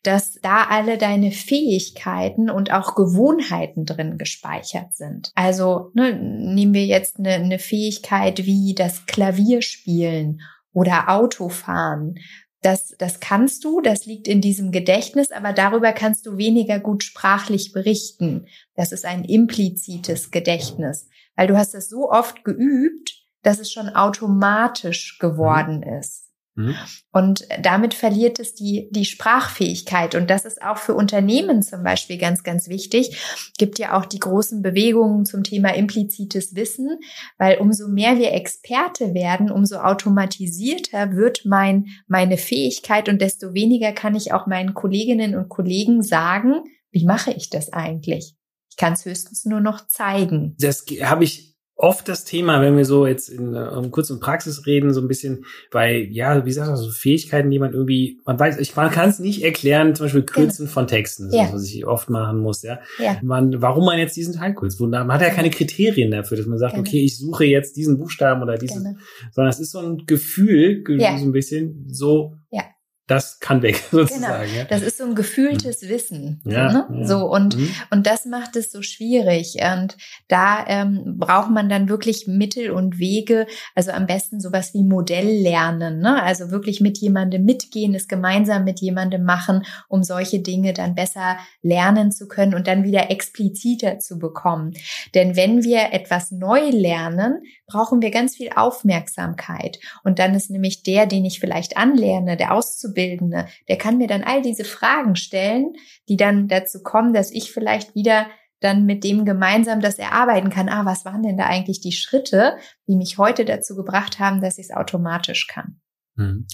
dass 0.04 0.36
da 0.41 0.67
alle 0.69 0.98
deine 0.98 1.32
Fähigkeiten 1.32 2.50
und 2.50 2.72
auch 2.72 2.95
Gewohnheiten 2.95 3.86
drin 3.86 4.17
gespeichert 4.17 4.93
sind. 4.93 5.32
Also 5.36 5.91
ne, 5.95 6.13
nehmen 6.13 6.74
wir 6.74 6.86
jetzt 6.86 7.17
eine, 7.19 7.32
eine 7.32 7.60
Fähigkeit 7.60 8.45
wie 8.45 8.74
das 8.74 9.06
Klavierspielen 9.06 10.41
oder 10.72 11.10
Autofahren. 11.10 12.19
Das, 12.62 12.93
das 12.98 13.19
kannst 13.19 13.63
du, 13.63 13.80
das 13.80 14.06
liegt 14.06 14.28
in 14.28 14.41
diesem 14.41 14.72
Gedächtnis, 14.72 15.32
aber 15.32 15.54
darüber 15.54 15.93
kannst 15.93 16.26
du 16.26 16.38
weniger 16.38 16.80
gut 16.80 17.04
sprachlich 17.04 17.72
berichten. 17.72 18.48
Das 18.76 18.91
ist 18.91 19.06
ein 19.06 19.24
implizites 19.24 20.32
Gedächtnis, 20.32 21.08
weil 21.36 21.48
du 21.48 21.58
hast 21.58 21.74
es 21.74 21.89
so 21.89 22.12
oft 22.12 22.43
geübt, 22.43 23.24
dass 23.43 23.60
es 23.60 23.72
schon 23.72 23.89
automatisch 23.89 25.19
geworden 25.19 25.78
mhm. 25.78 26.00
ist. 26.00 26.28
Mhm. 26.60 26.76
Und 27.12 27.48
damit 27.62 27.93
verliert 27.93 28.38
es 28.38 28.54
die, 28.54 28.89
die 28.91 29.06
Sprachfähigkeit. 29.06 30.13
Und 30.13 30.30
das 30.30 30.43
ist 30.43 30.62
auch 30.62 30.78
für 30.78 30.93
Unternehmen 30.93 31.63
zum 31.63 31.84
Beispiel 31.84 32.17
ganz, 32.17 32.43
ganz 32.43 32.67
wichtig. 32.67 33.17
Gibt 33.58 33.80
ja 33.80 33.98
auch 33.98 34.06
die 34.06 34.19
großen 34.19 34.62
Bewegungen 34.62 35.26
zum 35.26 35.43
Thema 35.43 35.74
implizites 35.74 36.56
Wissen, 36.56 37.00
weil 37.38 37.60
umso 37.60 37.88
mehr 37.88 38.17
wir 38.17 38.34
Experte 38.34 39.13
werden, 39.13 39.50
umso 39.50 39.78
automatisierter 39.78 41.15
wird 41.15 41.45
mein, 41.45 41.86
meine 42.08 42.38
Fähigkeit 42.38 43.08
und 43.08 43.22
desto 43.22 43.54
weniger 43.54 43.93
kann 43.93 44.15
ich 44.15 44.34
auch 44.34 44.45
meinen 44.45 44.74
Kolleginnen 44.74 45.36
und 45.36 45.48
Kollegen 45.48 46.04
sagen, 46.04 46.63
wie 46.91 47.06
mache 47.06 47.32
ich 47.32 47.50
das 47.50 47.72
eigentlich? 47.72 48.36
Ich 48.69 48.76
kann 48.78 48.93
es 48.93 49.06
höchstens 49.06 49.45
nur 49.45 49.62
noch 49.62 49.88
zeigen. 49.88 50.56
Das 50.60 50.86
habe 51.04 51.24
ich 51.24 51.48
oft 51.81 52.09
das 52.09 52.25
Thema, 52.25 52.61
wenn 52.61 52.75
wir 52.75 52.83
so 52.83 53.07
jetzt 53.07 53.29
in 53.29 53.55
um 53.55 53.89
Kurz- 53.89 54.11
und 54.11 54.19
Praxis 54.19 54.65
reden, 54.65 54.93
so 54.93 54.99
ein 54.99 55.07
bisschen 55.07 55.45
bei, 55.71 55.97
ja, 56.11 56.45
wie 56.45 56.51
sagst 56.51 56.71
du, 56.71 56.75
so 56.75 56.91
Fähigkeiten, 56.91 57.49
die 57.49 57.57
man 57.57 57.71
irgendwie, 57.71 58.19
man 58.25 58.37
weiß, 58.37 58.59
ich, 58.59 58.75
man 58.75 58.91
kann 58.91 59.09
es 59.09 59.19
nicht 59.19 59.45
erklären, 59.45 59.95
zum 59.95 60.07
Beispiel 60.07 60.23
Kürzen 60.23 60.65
genau. 60.65 60.73
von 60.73 60.87
Texten, 60.87 61.27
das 61.27 61.35
ja. 61.35 61.45
ist, 61.45 61.53
was 61.53 61.63
ich 61.63 61.87
oft 61.87 62.09
machen 62.09 62.39
muss, 62.39 62.63
ja. 62.63 62.79
ja. 63.01 63.17
Man, 63.23 63.61
warum 63.61 63.85
man 63.85 63.97
jetzt 63.97 64.17
diesen 64.17 64.33
Teil 64.35 64.55
kürzt, 64.55 64.81
man 64.81 65.07
hat 65.07 65.21
ja 65.21 65.29
keine 65.29 65.51
Kriterien 65.51 66.11
dafür, 66.11 66.35
dass 66.35 66.47
man 66.47 66.59
sagt, 66.59 66.73
genau. 66.73 66.85
okay, 66.85 67.01
ich 67.01 67.17
suche 67.17 67.45
jetzt 67.45 67.77
diesen 67.77 67.97
Buchstaben 67.97 68.43
oder 68.43 68.57
dieses, 68.57 68.83
genau. 68.83 68.97
sondern 69.31 69.49
es 69.49 69.61
ist 69.61 69.71
so 69.71 69.79
ein 69.79 70.05
Gefühl, 70.05 70.83
ja. 70.99 71.17
so 71.17 71.23
ein 71.23 71.31
bisschen, 71.31 71.85
so, 71.87 72.35
ja 72.51 72.63
das 73.10 73.39
kann 73.39 73.62
weg 73.63 73.84
sozusagen. 73.91 74.43
Genau. 74.43 74.60
Ja. 74.60 74.65
Das 74.65 74.82
ist 74.84 75.00
so 75.00 75.04
ein 75.04 75.15
gefühltes 75.15 75.82
mhm. 75.82 75.89
Wissen. 75.89 76.41
Ja, 76.45 76.72
ne? 76.72 76.88
ja. 76.91 77.08
So 77.08 77.26
und 77.26 77.58
mhm. 77.58 77.74
und 77.89 78.06
das 78.06 78.26
macht 78.26 78.56
es 78.56 78.72
so 78.72 78.82
schwierig. 78.82 79.58
Und 79.62 79.98
da 80.28 80.63
ähm, 80.67 81.15
braucht 81.17 81.50
man 81.50 81.69
dann 81.69 81.89
wirklich 81.89 82.28
Mittel 82.28 82.69
und 82.72 83.00
Wege. 83.00 83.48
Also 83.74 83.91
am 83.91 84.06
besten 84.06 84.39
sowas 84.39 84.74
wie 84.74 84.84
Modelllernen. 84.84 86.00
Ne? 86.00 86.22
Also 86.22 86.52
wirklich 86.52 86.82
mit 86.82 87.00
jemandem 87.00 87.45
mitgehen, 87.45 87.95
es 87.95 88.08
gemeinsam 88.08 88.63
mit 88.63 88.80
jemandem 88.80 89.24
machen, 89.24 89.65
um 89.88 90.04
solche 90.04 90.39
Dinge 90.39 90.74
dann 90.74 90.93
besser 90.93 91.38
lernen 91.63 92.12
zu 92.12 92.28
können 92.28 92.54
und 92.54 92.67
dann 92.67 92.84
wieder 92.84 93.10
expliziter 93.10 93.98
zu 93.98 94.19
bekommen. 94.19 94.74
Denn 95.15 95.36
wenn 95.36 95.63
wir 95.63 95.93
etwas 95.93 96.30
neu 96.32 96.69
lernen, 96.69 97.41
brauchen 97.65 98.02
wir 98.02 98.12
ganz 98.12 98.36
viel 98.36 98.50
Aufmerksamkeit. 98.56 99.80
Und 100.04 100.19
dann 100.19 100.36
ist 100.36 100.52
nämlich 100.52 100.84
der, 100.84 101.08
den 101.08 101.26
ich 101.26 101.39
vielleicht 101.39 101.78
anlerne, 101.78 102.38
der 102.38 102.54
Auszubildende, 102.54 102.98
der 102.99 103.77
kann 103.77 103.97
mir 103.97 104.07
dann 104.07 104.23
all 104.23 104.41
diese 104.41 104.63
Fragen 104.63 105.15
stellen, 105.15 105.73
die 106.07 106.17
dann 106.17 106.47
dazu 106.47 106.83
kommen, 106.83 107.13
dass 107.13 107.31
ich 107.31 107.51
vielleicht 107.51 107.95
wieder 107.95 108.27
dann 108.59 108.85
mit 108.85 109.03
dem 109.03 109.25
gemeinsam 109.25 109.81
das 109.81 109.99
erarbeiten 109.99 110.49
kann. 110.49 110.69
Ah, 110.69 110.85
was 110.85 111.05
waren 111.05 111.23
denn 111.23 111.38
da 111.38 111.45
eigentlich 111.45 111.79
die 111.79 111.93
Schritte, 111.93 112.57
die 112.88 112.95
mich 112.95 113.17
heute 113.17 113.45
dazu 113.45 113.75
gebracht 113.75 114.19
haben, 114.19 114.41
dass 114.41 114.57
ich 114.57 114.65
es 114.65 114.75
automatisch 114.75 115.47
kann? 115.47 115.79
Hm. 116.17 116.45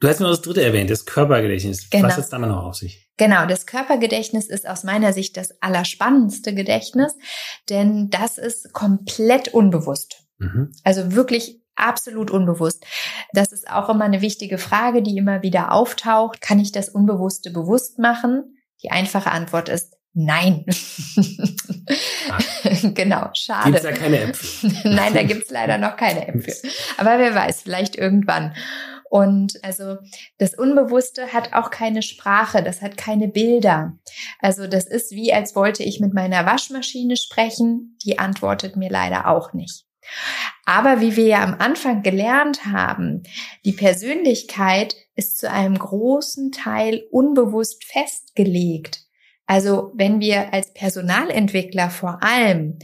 Du 0.00 0.06
hast 0.06 0.20
nur 0.20 0.28
das 0.28 0.42
dritte 0.42 0.62
erwähnt, 0.62 0.90
das 0.90 1.06
Körpergedächtnis. 1.06 1.90
Genau. 1.90 2.06
Was 2.06 2.18
ist 2.18 2.28
da 2.28 2.38
noch 2.38 2.64
auf 2.64 2.76
sich? 2.76 3.10
Genau, 3.16 3.46
das 3.46 3.66
Körpergedächtnis 3.66 4.46
ist 4.46 4.68
aus 4.68 4.84
meiner 4.84 5.12
Sicht 5.12 5.36
das 5.36 5.60
allerspannendste 5.60 6.54
Gedächtnis, 6.54 7.14
denn 7.68 8.08
das 8.10 8.38
ist 8.38 8.72
komplett 8.72 9.48
unbewusst. 9.48 10.22
Mhm. 10.38 10.70
Also 10.84 11.14
wirklich 11.14 11.60
absolut 11.78 12.30
unbewusst. 12.30 12.84
Das 13.32 13.52
ist 13.52 13.70
auch 13.70 13.88
immer 13.88 14.04
eine 14.04 14.20
wichtige 14.20 14.58
Frage, 14.58 15.02
die 15.02 15.16
immer 15.16 15.42
wieder 15.42 15.72
auftaucht. 15.72 16.40
Kann 16.40 16.58
ich 16.58 16.72
das 16.72 16.88
Unbewusste 16.88 17.50
bewusst 17.50 17.98
machen? 17.98 18.56
Die 18.82 18.90
einfache 18.90 19.30
Antwort 19.30 19.68
ist 19.68 19.96
nein. 20.12 20.64
Ah. 22.28 22.38
genau, 22.94 23.30
schade. 23.34 23.72
Gibt 23.72 23.84
da 23.84 23.92
keine 23.92 24.20
App? 24.20 24.38
nein, 24.84 25.14
da 25.14 25.22
gibt's 25.22 25.50
leider 25.50 25.78
noch 25.78 25.96
keine 25.96 26.40
für. 26.40 26.68
Aber 26.96 27.18
wer 27.18 27.34
weiß, 27.34 27.62
vielleicht 27.62 27.96
irgendwann. 27.96 28.54
Und 29.10 29.54
also 29.62 29.96
das 30.38 30.54
Unbewusste 30.54 31.32
hat 31.32 31.54
auch 31.54 31.70
keine 31.70 32.02
Sprache, 32.02 32.62
das 32.62 32.82
hat 32.82 32.96
keine 32.96 33.28
Bilder. 33.28 33.98
Also 34.38 34.66
das 34.66 34.86
ist 34.86 35.12
wie, 35.12 35.32
als 35.32 35.56
wollte 35.56 35.82
ich 35.82 36.00
mit 36.00 36.12
meiner 36.12 36.44
Waschmaschine 36.44 37.16
sprechen, 37.16 37.96
die 38.04 38.18
antwortet 38.18 38.76
mir 38.76 38.90
leider 38.90 39.28
auch 39.28 39.54
nicht. 39.54 39.87
Aber 40.64 41.00
wie 41.00 41.16
wir 41.16 41.26
ja 41.26 41.42
am 41.42 41.56
Anfang 41.58 42.02
gelernt 42.02 42.66
haben, 42.66 43.22
die 43.64 43.72
Persönlichkeit 43.72 44.94
ist 45.14 45.38
zu 45.38 45.50
einem 45.50 45.78
großen 45.78 46.52
Teil 46.52 47.04
unbewusst 47.10 47.84
festgelegt. 47.84 49.04
Also 49.46 49.92
wenn 49.94 50.20
wir 50.20 50.52
als 50.52 50.74
Personalentwickler 50.74 51.88
vor 51.90 52.22
allem 52.22 52.78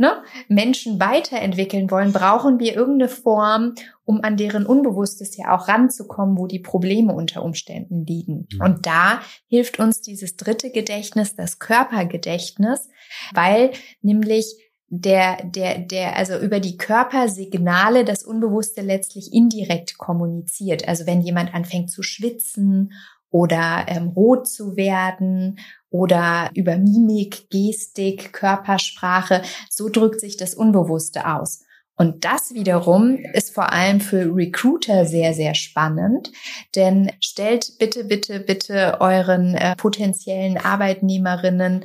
ne, 0.00 0.22
Menschen 0.48 0.98
weiterentwickeln 0.98 1.90
wollen, 1.90 2.12
brauchen 2.12 2.58
wir 2.58 2.74
irgendeine 2.74 3.08
Form, 3.08 3.74
um 4.04 4.24
an 4.24 4.36
deren 4.36 4.66
Unbewusstes 4.66 5.36
ja 5.36 5.54
auch 5.54 5.68
ranzukommen, 5.68 6.36
wo 6.38 6.46
die 6.46 6.58
Probleme 6.58 7.14
unter 7.14 7.42
Umständen 7.42 8.04
liegen. 8.06 8.48
Mhm. 8.52 8.60
Und 8.60 8.86
da 8.86 9.20
hilft 9.46 9.78
uns 9.78 10.00
dieses 10.00 10.36
dritte 10.36 10.70
Gedächtnis, 10.70 11.36
das 11.36 11.58
Körpergedächtnis, 11.58 12.88
weil 13.34 13.72
nämlich 14.00 14.56
der, 14.90 15.44
der, 15.44 15.78
der, 15.78 16.16
also 16.16 16.36
über 16.36 16.58
die 16.58 16.76
Körpersignale 16.76 18.04
das 18.04 18.24
Unbewusste 18.24 18.82
letztlich 18.82 19.32
indirekt 19.32 19.96
kommuniziert. 19.98 20.86
Also 20.86 21.06
wenn 21.06 21.22
jemand 21.22 21.54
anfängt 21.54 21.90
zu 21.90 22.02
schwitzen 22.02 22.92
oder 23.30 23.86
ähm, 23.86 24.08
rot 24.08 24.48
zu 24.48 24.76
werden 24.76 25.60
oder 25.90 26.50
über 26.54 26.76
Mimik, 26.76 27.48
Gestik, 27.50 28.32
Körpersprache, 28.32 29.42
so 29.70 29.88
drückt 29.88 30.20
sich 30.20 30.36
das 30.36 30.54
Unbewusste 30.54 31.32
aus. 31.32 31.62
Und 31.94 32.24
das 32.24 32.54
wiederum 32.54 33.18
ist 33.34 33.54
vor 33.54 33.72
allem 33.72 34.00
für 34.00 34.34
Recruiter 34.34 35.04
sehr, 35.04 35.34
sehr 35.34 35.54
spannend, 35.54 36.32
denn 36.74 37.12
stellt 37.20 37.74
bitte, 37.78 38.04
bitte, 38.04 38.40
bitte 38.40 38.96
euren 39.00 39.54
äh, 39.54 39.76
potenziellen 39.76 40.56
Arbeitnehmerinnen 40.56 41.84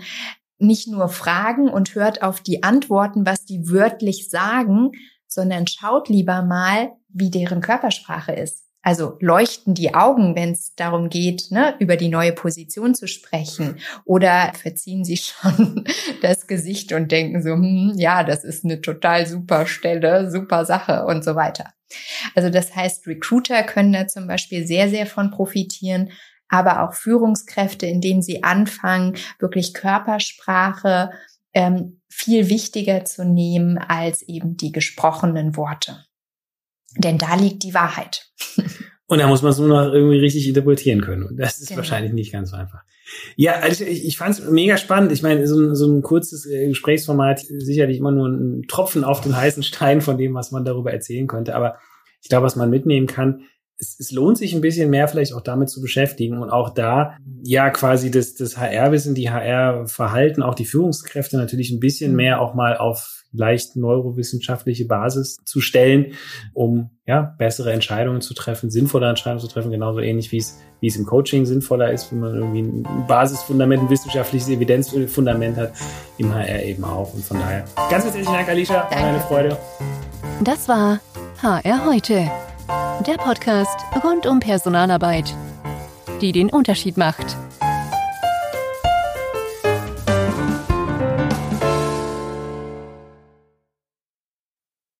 nicht 0.57 0.87
nur 0.87 1.09
fragen 1.09 1.69
und 1.69 1.95
hört 1.95 2.21
auf 2.21 2.41
die 2.41 2.63
Antworten, 2.63 3.25
was 3.25 3.45
die 3.45 3.69
wörtlich 3.69 4.29
sagen, 4.29 4.91
sondern 5.27 5.67
schaut 5.67 6.09
lieber 6.09 6.41
mal, 6.41 6.93
wie 7.09 7.29
deren 7.29 7.61
Körpersprache 7.61 8.33
ist. 8.33 8.65
Also 8.85 9.17
leuchten 9.19 9.73
die 9.73 9.95
Augen, 9.95 10.35
wenn 10.35 10.51
es 10.51 10.75
darum 10.75 11.09
geht, 11.09 11.49
ne, 11.49 11.73
über 11.79 11.97
die 11.97 12.07
neue 12.07 12.33
Position 12.33 12.93
zu 12.93 13.07
sprechen. 13.07 13.79
Oder 14.05 14.53
verziehen 14.53 15.03
sie 15.03 15.17
schon 15.17 15.85
das 16.21 16.45
Gesicht 16.45 16.93
und 16.93 17.11
denken 17.11 17.41
so, 17.41 17.53
hm, 17.53 17.93
ja, 17.97 18.23
das 18.23 18.43
ist 18.43 18.63
eine 18.63 18.81
total 18.81 19.25
super 19.25 19.65
Stelle, 19.65 20.29
super 20.29 20.65
Sache 20.65 21.05
und 21.05 21.23
so 21.23 21.35
weiter. 21.35 21.73
Also 22.35 22.51
das 22.51 22.75
heißt, 22.75 23.07
Recruiter 23.07 23.63
können 23.63 23.91
da 23.91 24.07
zum 24.07 24.27
Beispiel 24.27 24.67
sehr, 24.67 24.87
sehr 24.87 25.07
von 25.07 25.31
profitieren, 25.31 26.11
aber 26.49 26.83
auch 26.83 26.93
Führungskräfte, 26.93 27.85
indem 27.85 28.21
sie 28.21 28.43
anfangen, 28.43 29.15
wirklich 29.39 29.73
Körpersprache 29.73 31.11
ähm, 31.53 32.01
viel 32.09 32.49
wichtiger 32.49 33.05
zu 33.05 33.25
nehmen 33.25 33.77
als 33.77 34.21
eben 34.21 34.57
die 34.57 34.71
gesprochenen 34.71 35.55
Worte. 35.55 36.05
Denn 36.97 37.17
da 37.17 37.35
liegt 37.35 37.63
die 37.63 37.73
Wahrheit. 37.73 38.31
Und 39.07 39.19
da 39.19 39.27
muss 39.27 39.43
man 39.43 39.51
es 39.51 39.59
nur 39.59 39.67
noch 39.67 39.93
irgendwie 39.93 40.17
richtig 40.17 40.47
interpretieren 40.47 41.01
können. 41.01 41.23
Und 41.23 41.37
das 41.37 41.59
ist 41.59 41.67
genau. 41.67 41.79
wahrscheinlich 41.79 42.13
nicht 42.13 42.31
ganz 42.31 42.49
so 42.49 42.55
einfach. 42.55 42.81
Ja, 43.35 43.59
also 43.59 43.83
ich, 43.83 44.03
ich 44.03 44.17
fand 44.17 44.39
es 44.39 44.49
mega 44.49 44.77
spannend. 44.77 45.11
Ich 45.11 45.21
meine, 45.21 45.47
so, 45.47 45.75
so 45.75 45.87
ein 45.87 46.01
kurzes 46.01 46.47
äh, 46.47 46.67
Gesprächsformat 46.67 47.39
sicherlich 47.39 47.99
immer 47.99 48.11
nur 48.11 48.27
ein 48.27 48.63
Tropfen 48.67 49.03
auf 49.03 49.21
den 49.21 49.37
heißen 49.37 49.61
Stein 49.61 50.01
von 50.01 50.17
dem, 50.17 50.33
was 50.33 50.51
man 50.51 50.65
darüber 50.65 50.91
erzählen 50.91 51.27
könnte. 51.27 51.55
Aber 51.55 51.77
ich 52.21 52.29
glaube, 52.29 52.47
was 52.47 52.55
man 52.55 52.71
mitnehmen 52.71 53.05
kann, 53.05 53.43
es, 53.77 53.99
es 53.99 54.11
lohnt 54.11 54.37
sich 54.37 54.53
ein 54.53 54.61
bisschen 54.61 54.89
mehr 54.89 55.07
vielleicht 55.07 55.33
auch 55.33 55.41
damit 55.41 55.69
zu 55.69 55.81
beschäftigen 55.81 56.37
und 56.37 56.49
auch 56.49 56.73
da 56.73 57.17
ja 57.43 57.69
quasi 57.69 58.11
das, 58.11 58.35
das 58.35 58.57
HR-Wissen, 58.57 59.15
die 59.15 59.29
HR-Verhalten, 59.29 60.43
auch 60.43 60.55
die 60.55 60.65
Führungskräfte 60.65 61.37
natürlich 61.37 61.71
ein 61.71 61.79
bisschen 61.79 62.11
mhm. 62.11 62.17
mehr 62.17 62.41
auch 62.41 62.53
mal 62.53 62.77
auf 62.77 63.23
leicht 63.31 63.75
neurowissenschaftliche 63.75 64.85
Basis 64.85 65.37
zu 65.43 65.59
stellen, 65.59 66.13
um 66.53 66.91
ja 67.05 67.35
bessere 67.37 67.73
Entscheidungen 67.73 68.21
zu 68.21 68.33
treffen, 68.33 68.69
sinnvolle 68.69 69.09
Entscheidungen 69.09 69.41
zu 69.41 69.47
treffen, 69.47 69.71
genauso 69.71 69.99
ähnlich 69.99 70.31
wie 70.31 70.37
es 70.37 70.57
wie 70.81 70.87
es 70.87 70.97
im 70.97 71.05
Coaching 71.05 71.45
sinnvoller 71.45 71.91
ist, 71.91 72.11
wenn 72.11 72.19
man 72.19 72.35
irgendwie 72.35 72.61
ein 72.61 73.07
Basisfundament, 73.07 73.83
ein 73.83 73.89
wissenschaftliches 73.89 74.49
Evidenzfundament 74.49 75.57
hat, 75.57 75.73
im 76.17 76.33
HR 76.33 76.63
eben 76.63 76.83
auch. 76.83 77.13
Und 77.13 77.23
von 77.23 77.39
daher 77.39 77.65
ganz 77.89 78.03
herzlichen 78.03 78.31
Dank, 78.31 78.47
Alicia, 78.47 78.87
war 78.91 78.91
eine 78.91 79.19
Freude. 79.21 79.57
Das 80.43 80.67
war 80.67 80.99
HR 81.41 81.85
heute 81.85 82.29
der 83.03 83.17
Podcast 83.17 83.79
rund 84.03 84.25
um 84.25 84.39
Personalarbeit, 84.39 85.35
die 86.21 86.31
den 86.31 86.49
Unterschied 86.49 86.97
macht. 86.97 87.35